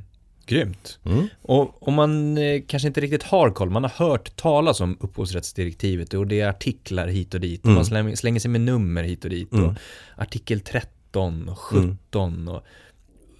[0.50, 1.00] Grymt.
[1.06, 1.28] Mm.
[1.42, 6.14] Och om man eh, kanske inte riktigt har koll, man har hört talas om upphovsrättsdirektivet
[6.14, 7.60] och det är artiklar hit och dit.
[7.60, 7.76] Och mm.
[7.76, 9.54] Man slänger, sig med nummer hit och dit.
[9.54, 9.66] Mm.
[9.66, 9.74] Och
[10.16, 12.34] artikel 13 och 17.
[12.34, 12.48] Mm.
[12.48, 12.64] Och,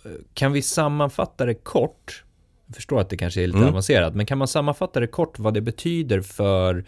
[0.06, 2.24] eh, kan vi sammanfatta det kort?
[2.66, 3.70] Jag förstår att det kanske är lite mm.
[3.70, 6.86] avancerat, men kan man sammanfatta det kort vad det betyder för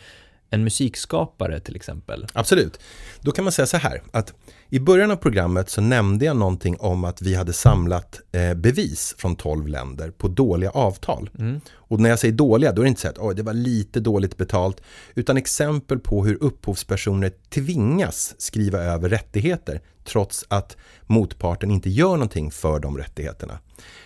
[0.50, 2.28] en musikskapare till exempel?
[2.34, 2.80] Absolut.
[3.22, 4.34] Då kan man säga så här att
[4.74, 9.16] i början av programmet så nämnde jag någonting om att vi hade samlat eh, bevis
[9.18, 11.30] från 12 länder på dåliga avtal.
[11.40, 11.62] Mm.
[11.74, 14.38] Och när jag säger dåliga, då är det inte så att det var lite dåligt
[14.38, 14.82] betalt,
[15.16, 22.52] utan exempel på hur upphovspersoner tvingas skriva över rättigheter trots att motparten inte gör någonting
[22.52, 23.60] för de rättigheterna.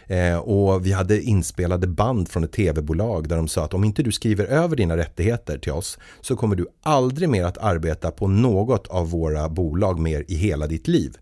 [0.07, 4.03] Eh, och vi hade inspelade band från ett tv-bolag där de sa att om inte
[4.03, 8.27] du skriver över dina rättigheter till oss så kommer du aldrig mer att arbeta på
[8.27, 11.17] något av våra bolag mer i hela ditt liv.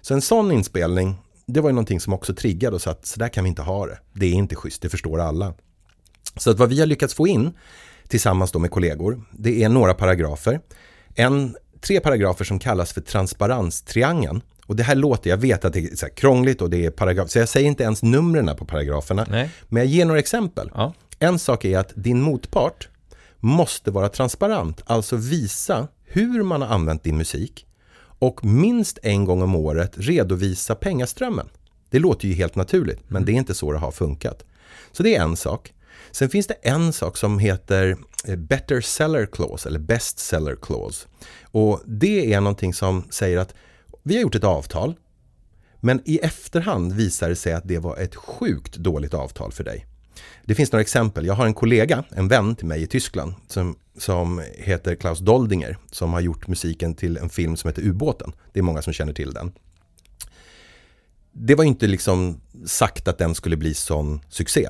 [0.00, 1.14] Så en sån inspelning,
[1.46, 3.86] det var ju någonting som också triggade oss att så där kan vi inte ha
[3.86, 3.98] det.
[4.12, 5.54] Det är inte schysst, det förstår alla.
[6.36, 7.52] Så att vad vi har lyckats få in
[8.08, 10.60] tillsammans då med kollegor, det är några paragrafer.
[11.14, 14.42] En, tre paragrafer som kallas för transparenstriangeln.
[14.66, 17.28] Och det här låter, jag vet att det är så krångligt och det är paragrafer,
[17.28, 19.26] så jag säger inte ens numren på paragraferna.
[19.30, 19.50] Nej.
[19.68, 20.70] Men jag ger några exempel.
[20.74, 20.94] Ja.
[21.18, 22.88] En sak är att din motpart
[23.40, 27.66] måste vara transparent, alltså visa hur man har använt din musik
[28.18, 31.48] och minst en gång om året redovisa pengaströmmen.
[31.90, 34.44] Det låter ju helt naturligt, men det är inte så det har funkat.
[34.92, 35.72] Så det är en sak.
[36.18, 41.06] Sen finns det en sak som heter eh, Better Seller Clause eller Best Seller Clause.
[41.42, 43.54] Och det är någonting som säger att
[44.02, 44.94] vi har gjort ett avtal,
[45.80, 49.86] men i efterhand visar det sig att det var ett sjukt dåligt avtal för dig.
[50.44, 51.26] Det finns några exempel.
[51.26, 55.78] Jag har en kollega, en vän till mig i Tyskland som, som heter Klaus Doldinger
[55.90, 58.32] som har gjort musiken till en film som heter Ubåten.
[58.52, 59.52] Det är många som känner till den.
[61.40, 64.68] Det var inte liksom sagt att den skulle bli sån succé.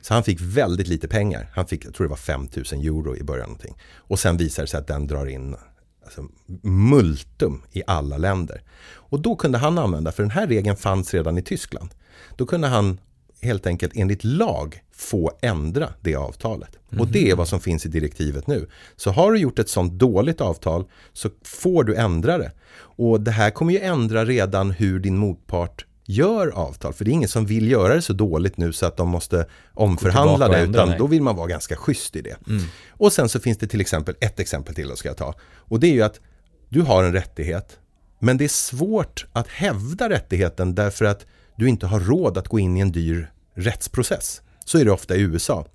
[0.00, 1.50] Så han fick väldigt lite pengar.
[1.54, 3.48] Han fick, jag tror det var 5000 euro i början.
[3.48, 3.76] Någonting.
[3.94, 5.56] Och sen visade det sig att den drar in
[6.04, 6.24] alltså,
[6.62, 8.62] multum i alla länder.
[8.90, 11.90] Och då kunde han använda, för den här regeln fanns redan i Tyskland.
[12.36, 13.00] Då kunde han
[13.40, 16.78] helt enkelt enligt lag få ändra det avtalet.
[16.90, 17.00] Mm.
[17.00, 18.68] Och det är vad som finns i direktivet nu.
[18.96, 22.52] Så har du gjort ett sånt dåligt avtal så får du ändra det.
[22.78, 26.92] Och det här kommer ju ändra redan hur din motpart gör avtal.
[26.92, 29.46] För det är ingen som vill göra det så dåligt nu så att de måste
[29.74, 30.62] omförhandla det.
[30.62, 32.36] Utan då vill man vara ganska schysst i det.
[32.48, 32.64] Mm.
[32.90, 35.34] Och sen så finns det till exempel ett exempel till ska jag ta.
[35.56, 36.20] Och det är ju att
[36.68, 37.78] du har en rättighet.
[38.18, 42.58] Men det är svårt att hävda rättigheten därför att du inte har råd att gå
[42.58, 44.42] in i en dyr rättsprocess.
[44.64, 45.66] Så är det ofta i USA.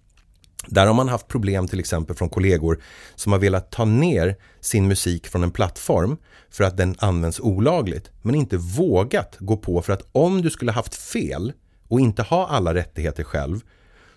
[0.67, 2.81] Där har man haft problem till exempel från kollegor
[3.15, 6.17] som har velat ta ner sin musik från en plattform
[6.49, 10.71] för att den används olagligt men inte vågat gå på för att om du skulle
[10.71, 11.53] haft fel
[11.87, 13.59] och inte ha alla rättigheter själv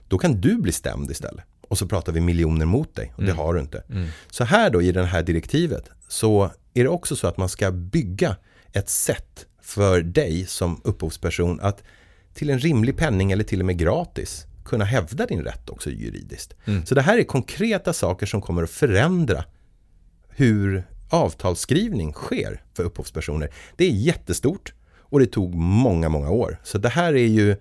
[0.09, 1.45] då kan du bli stämd istället.
[1.69, 3.39] Och så pratar vi miljoner mot dig och det mm.
[3.39, 3.83] har du inte.
[3.91, 4.09] Mm.
[4.31, 7.71] Så här då i det här direktivet så är det också så att man ska
[7.71, 8.37] bygga
[8.73, 11.83] ett sätt för dig som upphovsperson att
[12.35, 16.55] till en rimlig penning eller till och med gratis kunna hävda din rätt också juridiskt.
[16.65, 16.87] Mm.
[16.87, 19.45] Så det här är konkreta saker som kommer att förändra
[20.29, 23.51] hur avtalsskrivning sker för upphovspersoner.
[23.77, 26.59] Det är jättestort och det tog många, många år.
[26.63, 27.57] Så det här är ju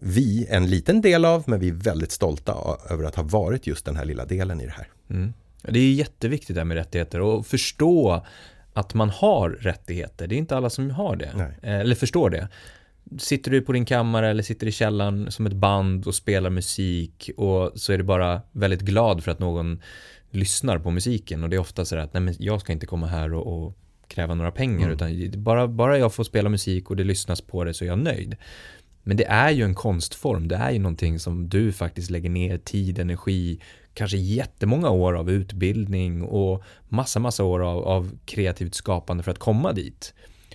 [0.00, 3.84] vi en liten del av, men vi är väldigt stolta över att ha varit just
[3.84, 4.88] den här lilla delen i det här.
[5.10, 5.32] Mm.
[5.62, 8.26] Det är jätteviktigt det här med rättigheter och förstå
[8.72, 10.26] att man har rättigheter.
[10.26, 11.58] Det är inte alla som har det, Nej.
[11.62, 12.48] Eh, eller förstår det.
[13.18, 17.30] Sitter du på din kammare eller sitter i källaren som ett band och spelar musik
[17.36, 19.82] och så är du bara väldigt glad för att någon
[20.30, 23.06] lyssnar på musiken och det är ofta så att nej men jag ska inte komma
[23.06, 23.78] här och, och
[24.08, 24.92] kräva några pengar mm.
[24.92, 27.98] utan bara, bara jag får spela musik och det lyssnas på det så är jag
[27.98, 28.36] nöjd.
[29.02, 32.58] Men det är ju en konstform, det är ju någonting som du faktiskt lägger ner
[32.58, 33.60] tid, energi,
[33.94, 39.38] kanske jättemånga år av utbildning och massa, massa år av, av kreativt skapande för att
[39.38, 40.14] komma dit.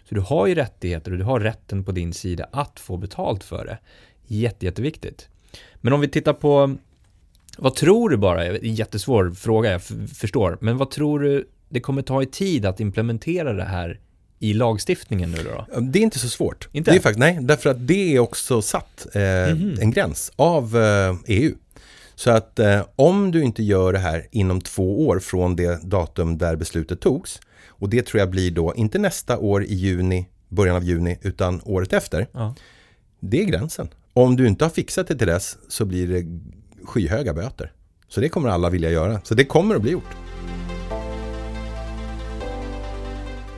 [0.09, 3.43] Så du har ju rättigheter och du har rätten på din sida att få betalt
[3.43, 3.77] för det.
[4.27, 5.29] Jätte, jätteviktigt.
[5.75, 6.75] Men om vi tittar på,
[7.57, 9.81] vad tror du bara, jättesvår fråga, jag
[10.15, 13.99] förstår, men vad tror du det kommer ta i tid att implementera det här
[14.39, 15.81] i lagstiftningen nu då?
[15.81, 16.69] Det är inte så svårt.
[16.71, 16.91] Inte?
[16.91, 19.81] Det är faktiskt, nej, därför att det är också satt eh, mm -hmm.
[19.81, 21.55] en gräns av eh, EU.
[22.15, 26.37] Så att eh, om du inte gör det här inom två år från det datum
[26.37, 27.39] där beslutet togs
[27.79, 31.61] och det tror jag blir då inte nästa år i juni, början av juni, utan
[31.65, 32.27] året efter.
[32.31, 32.55] Ja.
[33.19, 33.89] Det är gränsen.
[34.13, 36.25] Om du inte har fixat det till dess så blir det
[36.83, 37.71] skyhöga böter.
[38.07, 39.21] Så det kommer alla vilja göra.
[39.23, 40.15] Så det kommer att bli gjort.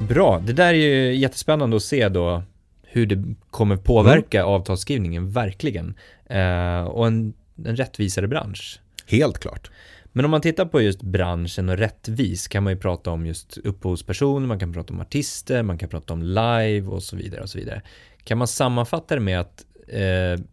[0.10, 2.44] Bra, det där är ju jättespännande att se då
[2.84, 4.52] hur det kommer påverka mm.
[4.52, 5.96] avtalsskrivningen, verkligen.
[6.26, 7.34] Eh, och en,
[7.66, 8.80] en rättvisare bransch.
[9.06, 9.72] Helt klart.
[10.12, 13.58] Men om man tittar på just branschen och rättvis kan man ju prata om just
[13.58, 17.50] upphovspersoner, man kan prata om artister, man kan prata om live och så vidare och
[17.50, 17.82] så vidare.
[18.24, 20.46] Kan man sammanfatta det med att eh,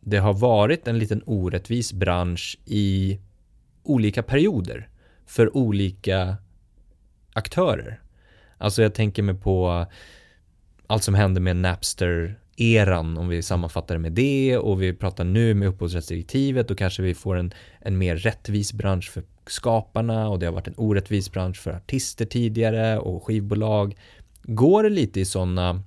[0.00, 3.20] det har varit en liten orättvis bransch i
[3.82, 4.88] olika perioder
[5.26, 6.36] för olika
[7.32, 8.00] aktörer?
[8.58, 9.86] Alltså jag tänker mig på
[10.86, 15.24] allt som hände med Napster eran om vi sammanfattar det med det och vi pratar
[15.24, 20.38] nu med upphovsrättsdirektivet och kanske vi får en, en mer rättvis bransch för skaparna och
[20.38, 23.96] det har varit en orättvis bransch för artister tidigare och skivbolag.
[24.42, 25.82] Går det lite i sådana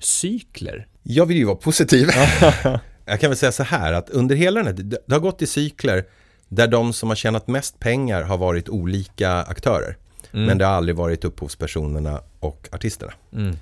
[0.00, 0.86] cykler?
[1.02, 2.08] Jag vill ju vara positiv.
[3.04, 5.46] Jag kan väl säga så här att under hela den här, det har gått i
[5.46, 6.04] cykler
[6.48, 9.96] där de som har tjänat mest pengar har varit olika aktörer.
[10.32, 10.46] Mm.
[10.46, 13.12] Men det har aldrig varit upphovspersonerna och artisterna.
[13.32, 13.56] Mm.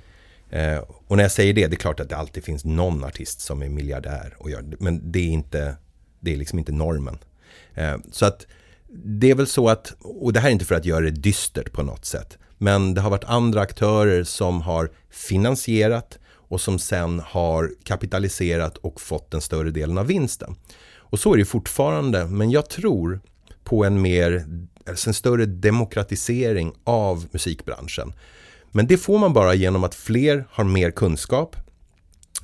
[0.52, 3.40] Eh, och när jag säger det, det är klart att det alltid finns någon artist
[3.40, 4.76] som är miljardär och gör det.
[4.80, 5.76] Men det är inte,
[6.20, 7.18] det är liksom inte normen.
[7.74, 8.46] Eh, så att
[8.94, 11.72] det är väl så att, och det här är inte för att göra det dystert
[11.72, 17.20] på något sätt, men det har varit andra aktörer som har finansierat och som sen
[17.20, 20.54] har kapitaliserat och fått den större delen av vinsten.
[20.96, 23.20] Och så är det fortfarande, men jag tror
[23.64, 24.46] på en mer,
[24.88, 28.12] alltså en större demokratisering av musikbranschen.
[28.72, 31.56] Men det får man bara genom att fler har mer kunskap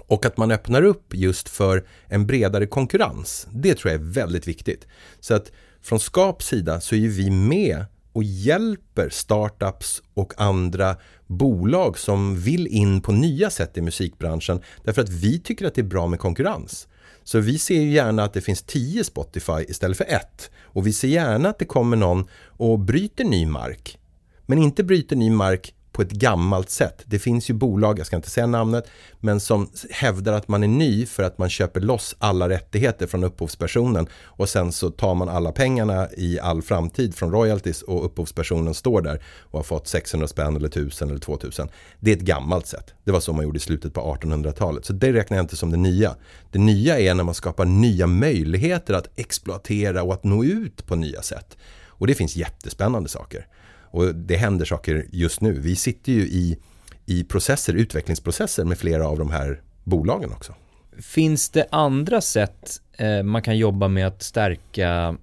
[0.06, 3.46] och att man öppnar upp just för en bredare konkurrens.
[3.52, 4.86] Det tror jag är väldigt viktigt.
[5.20, 5.52] Så att
[5.82, 12.66] från Skaps sida så är vi med och hjälper startups och andra bolag som vill
[12.66, 16.18] in på nya sätt i musikbranschen därför att vi tycker att det är bra med
[16.18, 16.88] konkurrens.
[17.24, 20.50] Så vi ser ju gärna att det finns tio Spotify istället för ett.
[20.60, 23.98] Och vi ser gärna att det kommer någon och bryter ny mark.
[24.46, 27.02] Men inte bryter ny mark på ett gammalt sätt.
[27.06, 28.84] Det finns ju bolag, jag ska inte säga namnet,
[29.20, 33.24] men som hävdar att man är ny för att man köper loss alla rättigheter från
[33.24, 38.74] upphovspersonen och sen så tar man alla pengarna i all framtid från royalties och upphovspersonen
[38.74, 41.68] står där och har fått 600 spänn eller 1000 eller 2000.
[42.00, 42.94] Det är ett gammalt sätt.
[43.04, 44.84] Det var så man gjorde i slutet på 1800-talet.
[44.84, 46.14] Så det räknar jag inte som det nya.
[46.50, 50.96] Det nya är när man skapar nya möjligheter att exploatera och att nå ut på
[50.96, 51.56] nya sätt.
[51.86, 53.46] Och det finns jättespännande saker.
[53.90, 55.52] Och det händer saker just nu.
[55.52, 56.58] Vi sitter ju i,
[57.06, 60.54] i processer, utvecklingsprocesser med flera av de här bolagen också.
[60.98, 65.16] Finns det andra sätt eh, man kan jobba med att stärka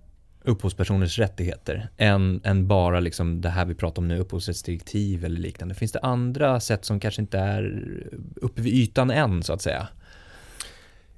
[0.43, 5.76] upphovspersoners rättigheter än, än bara liksom det här vi pratar om nu, upphovsrättsdirektiv eller liknande?
[5.76, 7.93] Finns det andra sätt som kanske inte är
[8.36, 9.88] uppe vid ytan än så att säga?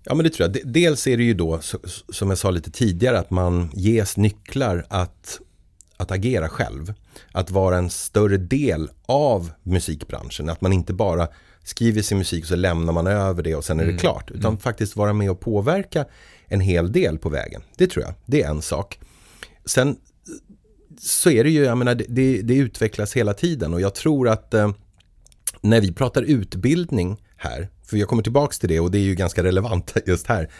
[0.03, 0.73] Ja men det tror jag.
[0.73, 1.59] Dels är det ju då,
[2.09, 5.39] som jag sa lite tidigare, att man ges nycklar att
[5.97, 6.93] att agera själv.
[7.31, 10.49] Att vara en större del av musikbranschen.
[10.49, 11.27] Att man inte bara
[11.63, 13.99] skriver sin musik och så lämnar man över det och sen är det mm.
[13.99, 14.31] klart.
[14.31, 14.59] Utan mm.
[14.59, 16.05] faktiskt vara med och påverka
[16.47, 17.61] en hel del på vägen.
[17.77, 18.99] Det tror jag, det är en sak.
[19.65, 19.97] Sen
[20.99, 24.53] så är det ju, jag menar, det, det utvecklas hela tiden och jag tror att
[24.53, 24.71] eh,
[25.61, 29.15] när vi pratar utbildning här, för jag kommer tillbaks till det och det är ju
[29.15, 30.51] ganska relevant just här,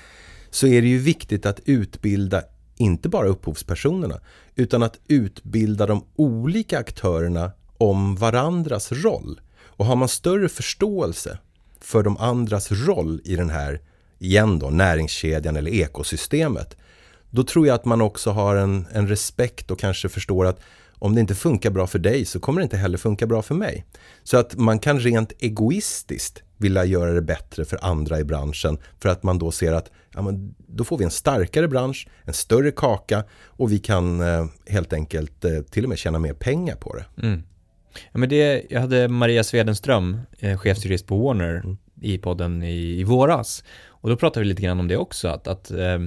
[0.50, 2.44] så är det ju viktigt att utbilda
[2.78, 4.20] inte bara upphovspersonerna,
[4.56, 9.42] utan att utbilda de olika aktörerna om varandras roll.
[9.60, 11.38] Och har man större förståelse
[11.82, 13.82] för de andras roll i den här,
[14.20, 16.78] igen då, näringskedjan eller ekosystemet,
[17.30, 20.60] då tror jag att man också har en, en respekt och kanske förstår att
[21.00, 23.56] om det inte funkar bra för dig så kommer det inte heller funka bra för
[23.56, 23.86] mig.
[24.24, 29.10] Så att man kan rent egoistiskt vilja göra det bättre för andra i branschen för
[29.10, 32.72] att man då ser att ja, men då får vi en starkare bransch, en större
[32.72, 36.96] kaka och vi kan eh, helt enkelt eh, till och med tjäna mer pengar på
[36.96, 37.28] det.
[37.28, 37.44] Mm.
[38.12, 41.78] Ja, men det, jag hade Maria Svedenström, eh, chefsjurist på Warner, mm.
[42.02, 43.64] i podden i, i våras.
[43.88, 46.00] Och då pratade vi lite grann om det också, att, att eh,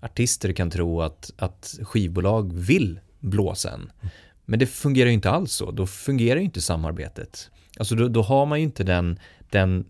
[0.00, 3.80] artister kan tro att, att skivbolag vill blåsa en.
[3.80, 4.12] Mm.
[4.44, 7.50] Men det fungerar ju inte alls så, då fungerar ju inte samarbetet.
[7.78, 9.18] Alltså då, då har man ju inte den,
[9.54, 9.84] den,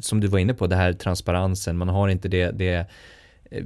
[0.00, 2.86] som du var inne på, det här transparensen, man har inte det, det
[3.50, 3.64] eh,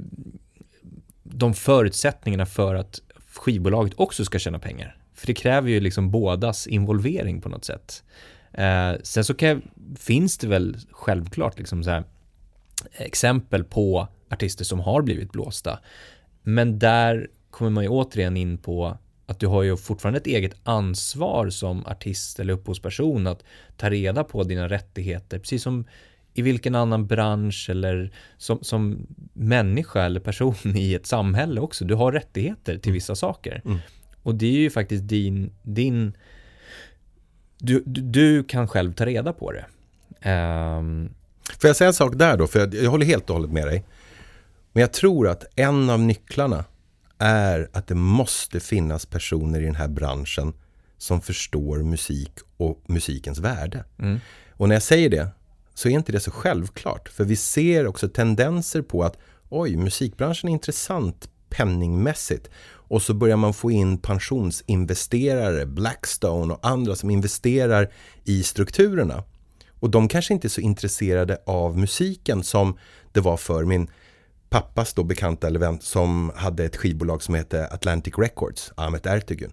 [1.23, 2.99] de förutsättningarna för att
[3.33, 4.97] skivbolaget också ska tjäna pengar.
[5.13, 8.03] För det kräver ju liksom bådas involvering på något sätt.
[8.51, 9.61] Eh, sen så kan,
[9.99, 12.03] finns det väl självklart liksom så här,
[12.97, 15.79] exempel på artister som har blivit blåsta.
[16.43, 18.97] Men där kommer man ju återigen in på
[19.29, 23.43] att du har ju fortfarande ett eget ansvar som artist eller upphovsperson att
[23.77, 25.85] ta reda på dina rättigheter, precis som
[26.33, 31.85] i vilken annan bransch eller som, som människa eller person i ett samhälle också.
[31.85, 32.93] Du har rättigheter till mm.
[32.93, 33.61] vissa saker.
[33.65, 33.77] Mm.
[34.23, 36.13] Och det är ju faktiskt din, din
[37.57, 39.65] du, du, du kan själv ta reda på det.
[40.29, 41.09] Um,
[41.59, 42.47] Får jag säga en sak där då?
[42.47, 43.83] För jag, jag håller helt och hållet med dig.
[44.73, 46.65] Men jag tror att en av nycklarna
[47.19, 50.53] är att det måste finnas personer i den här branschen
[50.97, 53.83] som förstår musik och musikens värde.
[53.99, 54.19] Mm.
[54.51, 55.29] Och när jag säger det
[55.73, 57.09] så är inte det så självklart.
[57.09, 59.17] För vi ser också tendenser på att
[59.49, 62.49] oj, musikbranschen är intressant penningmässigt.
[62.89, 67.93] Och så börjar man få in pensionsinvesterare, Blackstone och andra som investerar
[68.23, 69.23] i strukturerna.
[69.79, 72.77] Och de kanske inte är så intresserade av musiken som
[73.11, 73.89] det var för min
[74.49, 79.51] pappas då bekanta eller vän som hade ett skivbolag som hette Atlantic Records, Ahmet Ertegun.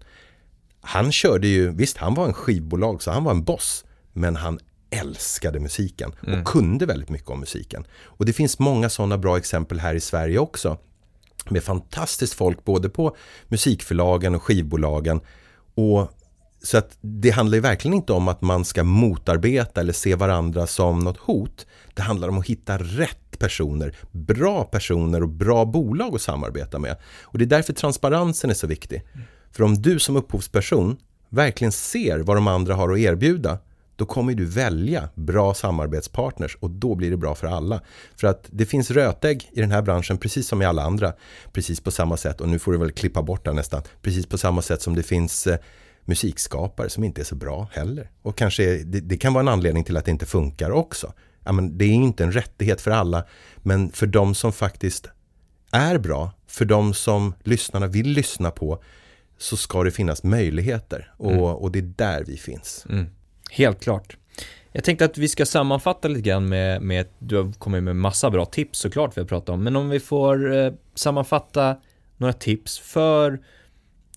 [0.80, 4.59] Han körde ju, visst han var en skivbolag så han var en boss, men han
[4.90, 6.44] älskade musiken och mm.
[6.44, 7.84] kunde väldigt mycket om musiken.
[8.05, 10.78] Och det finns många sådana bra exempel här i Sverige också.
[11.49, 13.16] Med fantastiskt folk både på
[13.49, 15.20] musikförlagen och skivbolagen.
[15.74, 16.12] Och
[16.63, 20.67] så att det handlar ju verkligen inte om att man ska motarbeta eller se varandra
[20.67, 21.67] som något hot.
[21.95, 26.97] Det handlar om att hitta rätt personer, bra personer och bra bolag att samarbeta med.
[27.23, 29.03] Och det är därför transparensen är så viktig.
[29.53, 30.97] För om du som upphovsperson
[31.29, 33.59] verkligen ser vad de andra har att erbjuda,
[33.97, 37.81] då kommer du välja bra samarbetspartners och då blir det bra för alla.
[38.17, 41.13] För att det finns rötägg i den här branschen precis som i alla andra.
[41.53, 44.39] Precis på samma sätt, och nu får du väl klippa bort det nästan, precis på
[44.39, 45.59] samma sätt som det finns eh,
[46.07, 48.11] musikskapare som inte är så bra heller.
[48.23, 51.13] Och kanske det, det, kan vara en anledning till att det inte funkar också.
[51.45, 53.25] Ja, men det är inte en rättighet för alla,
[53.57, 55.09] men för de som faktiskt
[55.73, 58.83] är bra, för de som lyssnarna vill lyssna på,
[59.39, 61.13] så ska det finnas möjligheter.
[61.17, 61.45] Och, mm.
[61.45, 62.87] och det är där vi finns.
[62.91, 63.07] Mm.
[63.51, 64.17] Helt klart.
[64.73, 68.31] Jag tänkte att vi ska sammanfatta lite grann med, med du har kommit med massa
[68.31, 71.77] bra tips såklart vi har pratat om, men om vi får eh, sammanfatta
[72.17, 73.41] några tips för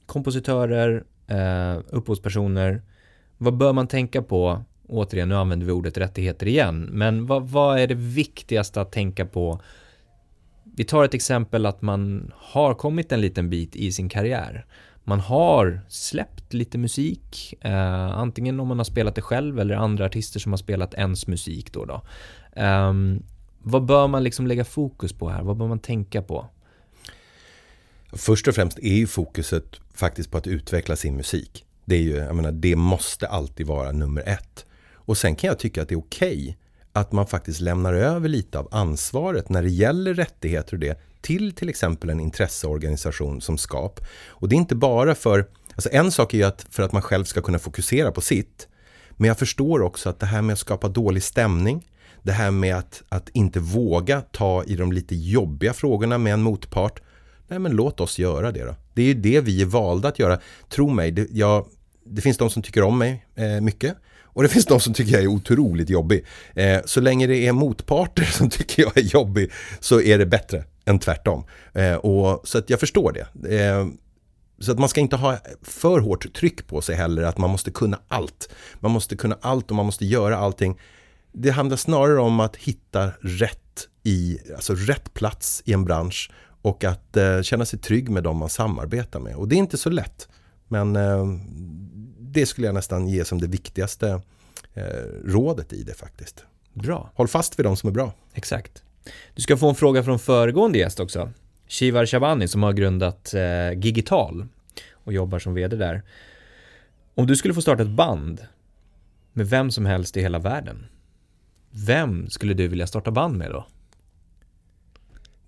[0.06, 2.82] kompositörer, eh, upphovspersoner.
[3.38, 4.63] Vad bör man tänka på?
[4.88, 9.25] Återigen, nu använder vi ordet rättigheter igen, men vad, vad är det viktigaste att tänka
[9.25, 9.61] på?
[10.63, 14.65] Vi tar ett exempel att man har kommit en liten bit i sin karriär.
[15.03, 20.05] Man har släppt lite musik, eh, antingen om man har spelat det själv eller andra
[20.05, 21.86] artister som har spelat ens musik då.
[21.86, 22.01] då.
[22.61, 22.93] Eh,
[23.59, 25.43] vad bör man liksom lägga fokus på här?
[25.43, 26.45] Vad bör man tänka på?
[28.13, 31.66] Först och främst är ju fokuset faktiskt på att utveckla sin musik.
[31.86, 34.66] Det är ju, jag menar, det måste alltid vara nummer ett.
[34.93, 36.56] Och sen kan jag tycka att det är okej okay
[36.93, 41.54] att man faktiskt lämnar över lite av ansvaret när det gäller rättigheter och det till
[41.54, 44.00] till exempel en intresseorganisation som SKAP.
[44.28, 47.02] Och det är inte bara för, alltså en sak är ju att för att man
[47.02, 48.68] själv ska kunna fokusera på sitt.
[49.12, 51.91] Men jag förstår också att det här med att skapa dålig stämning,
[52.24, 56.41] det här med att, att inte våga ta i de lite jobbiga frågorna med en
[56.41, 57.02] motpart.
[57.47, 58.76] Nej men låt oss göra det då.
[59.00, 60.39] Det är ju det vi är valda att göra.
[60.70, 61.66] Tro mig, det, jag,
[62.06, 63.95] det finns de som tycker om mig eh, mycket.
[64.24, 66.26] Och det finns de som tycker jag är otroligt jobbig.
[66.56, 70.64] Eh, så länge det är motparter som tycker jag är jobbig så är det bättre
[70.86, 71.43] än tvärtom.
[71.74, 73.58] Eh, och, så att jag förstår det.
[73.60, 73.88] Eh,
[74.60, 77.72] så att man ska inte ha för hårt tryck på sig heller att man måste
[77.72, 78.50] kunna allt.
[78.80, 80.80] Man måste kunna allt och man måste göra allting.
[81.32, 86.32] Det handlar snarare om att hitta rätt i, alltså rätt plats i en bransch
[86.62, 89.36] och att eh, känna sig trygg med dem man samarbetar med.
[89.36, 90.30] Och det är inte så lätt.
[90.68, 91.26] Men eh,
[92.20, 94.22] det skulle jag nästan ge som det viktigaste
[94.74, 94.84] eh,
[95.26, 96.45] rådet i det faktiskt.
[96.74, 97.12] Bra.
[97.16, 98.14] Håll fast vid de som är bra.
[98.34, 98.84] Exakt.
[99.36, 101.32] Du ska få en fråga från föregående gäst också.
[101.68, 104.47] Shivar Shabani som har grundat eh, Gigital
[104.91, 106.03] och jobbar som vd där.
[107.16, 108.45] Om du skulle få starta ett band
[109.34, 110.86] med vem som helst i hela världen,
[111.72, 113.66] vem skulle du vilja starta band med då?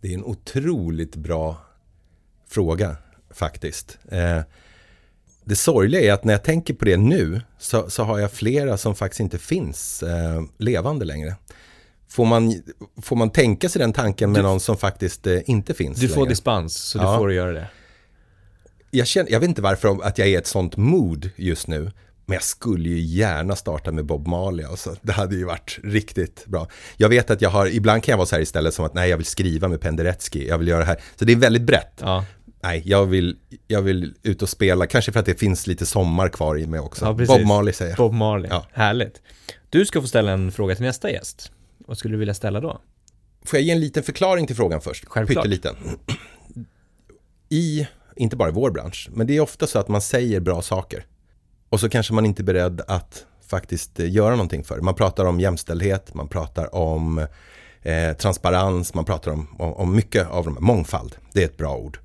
[0.02, 1.58] Det är en otroligt bra
[2.48, 2.96] fråga
[3.34, 3.98] faktiskt.
[4.12, 4.40] Eh,
[5.44, 8.78] det sorgliga är att när jag tänker på det nu så, så har jag flera
[8.78, 11.36] som faktiskt inte finns eh, levande längre.
[12.08, 12.64] Får man,
[13.02, 16.08] får man tänka sig den tanken med du, någon som faktiskt eh, inte finns Du
[16.08, 16.30] får längre?
[16.30, 17.12] dispens, så ja.
[17.12, 17.68] du får göra det.
[18.92, 21.92] Jag, känner, jag vet inte varför att jag är i ett sånt mood just nu.
[22.26, 24.66] Men jag skulle ju gärna starta med Bob Marley.
[24.66, 24.96] Alltså.
[25.02, 26.68] Det hade ju varit riktigt bra.
[26.98, 29.10] Jag vet att jag har, ibland kan jag vara så här istället som att nej,
[29.10, 31.02] jag vill skriva med Penderecki, jag vill göra det här.
[31.16, 31.94] Så det är väldigt brett.
[32.00, 32.26] Ja.
[32.64, 36.30] Nej, jag vill, jag vill ut och spela, kanske för att det finns lite sommar
[36.30, 37.06] kvar i mig också.
[37.06, 37.98] Ja, Bob Marley säger jag.
[37.98, 38.68] Bob Marley, ja.
[38.72, 39.22] härligt.
[39.70, 41.52] Du ska få ställa en fråga till nästa gäst.
[41.78, 42.82] Vad skulle du vilja ställa då?
[43.46, 45.06] Får jag ge en liten förklaring till frågan först?
[45.08, 45.44] Självklart.
[45.44, 45.76] Pytteliten.
[47.50, 50.62] I, inte bara i vår bransch, men det är ofta så att man säger bra
[50.62, 51.06] saker.
[51.72, 55.26] Och så kanske man inte är beredd att faktiskt eh, göra någonting för Man pratar
[55.26, 57.28] om jämställdhet, man pratar om
[57.82, 61.16] eh, transparens, man pratar om, om, om mycket av de här, mångfald.
[61.34, 62.00] Det är ett bra ord.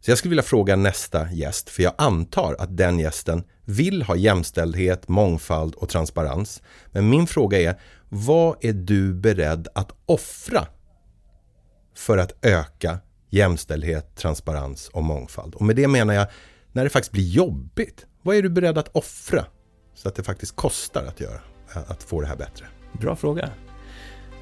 [0.00, 4.16] Så jag skulle vilja fråga nästa gäst, för jag antar att den gästen vill ha
[4.16, 6.62] jämställdhet, mångfald och transparens.
[6.86, 10.66] Men min fråga är, vad är du beredd att offra
[11.96, 12.98] för att öka
[13.30, 15.54] jämställdhet, transparens och mångfald?
[15.54, 16.26] Och med det menar jag,
[16.72, 19.44] när det faktiskt blir jobbigt, vad är du beredd att offra
[19.94, 21.40] så att det faktiskt kostar att göra,
[21.86, 22.66] att få det här bättre?
[22.92, 23.50] Bra fråga.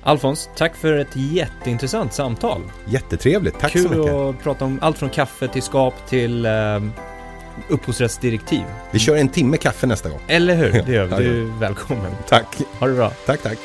[0.03, 2.62] Alfons, tack för ett jätteintressant samtal.
[2.87, 4.07] Jättetrevligt, tack Kul så mycket.
[4.07, 6.82] Kul att prata om allt från kaffe till skap till uh,
[7.68, 8.64] upphovsrättsdirektiv.
[8.91, 10.20] Vi kör en timme kaffe nästa gång.
[10.28, 11.24] Eller hur, det gör vi.
[11.24, 12.12] Du är välkommen.
[12.28, 12.57] Tack.
[12.78, 13.12] Ha det bra.
[13.26, 13.59] Tack, tack.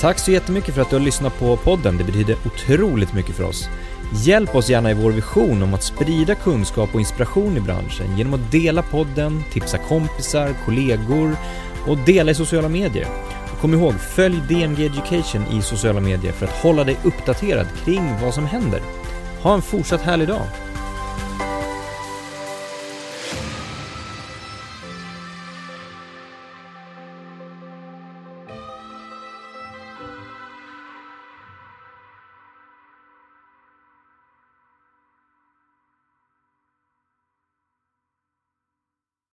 [0.00, 1.96] Tack så jättemycket för att du har lyssnat på podden.
[1.96, 3.68] Det betyder otroligt mycket för oss.
[4.12, 8.34] Hjälp oss gärna i vår vision om att sprida kunskap och inspiration i branschen genom
[8.34, 11.36] att dela podden, tipsa kompisar, kollegor
[11.86, 13.06] och dela i sociala medier.
[13.60, 18.34] Kom ihåg, följ DMG Education i sociala medier för att hålla dig uppdaterad kring vad
[18.34, 18.80] som händer.
[19.42, 20.46] Ha en fortsatt härlig dag!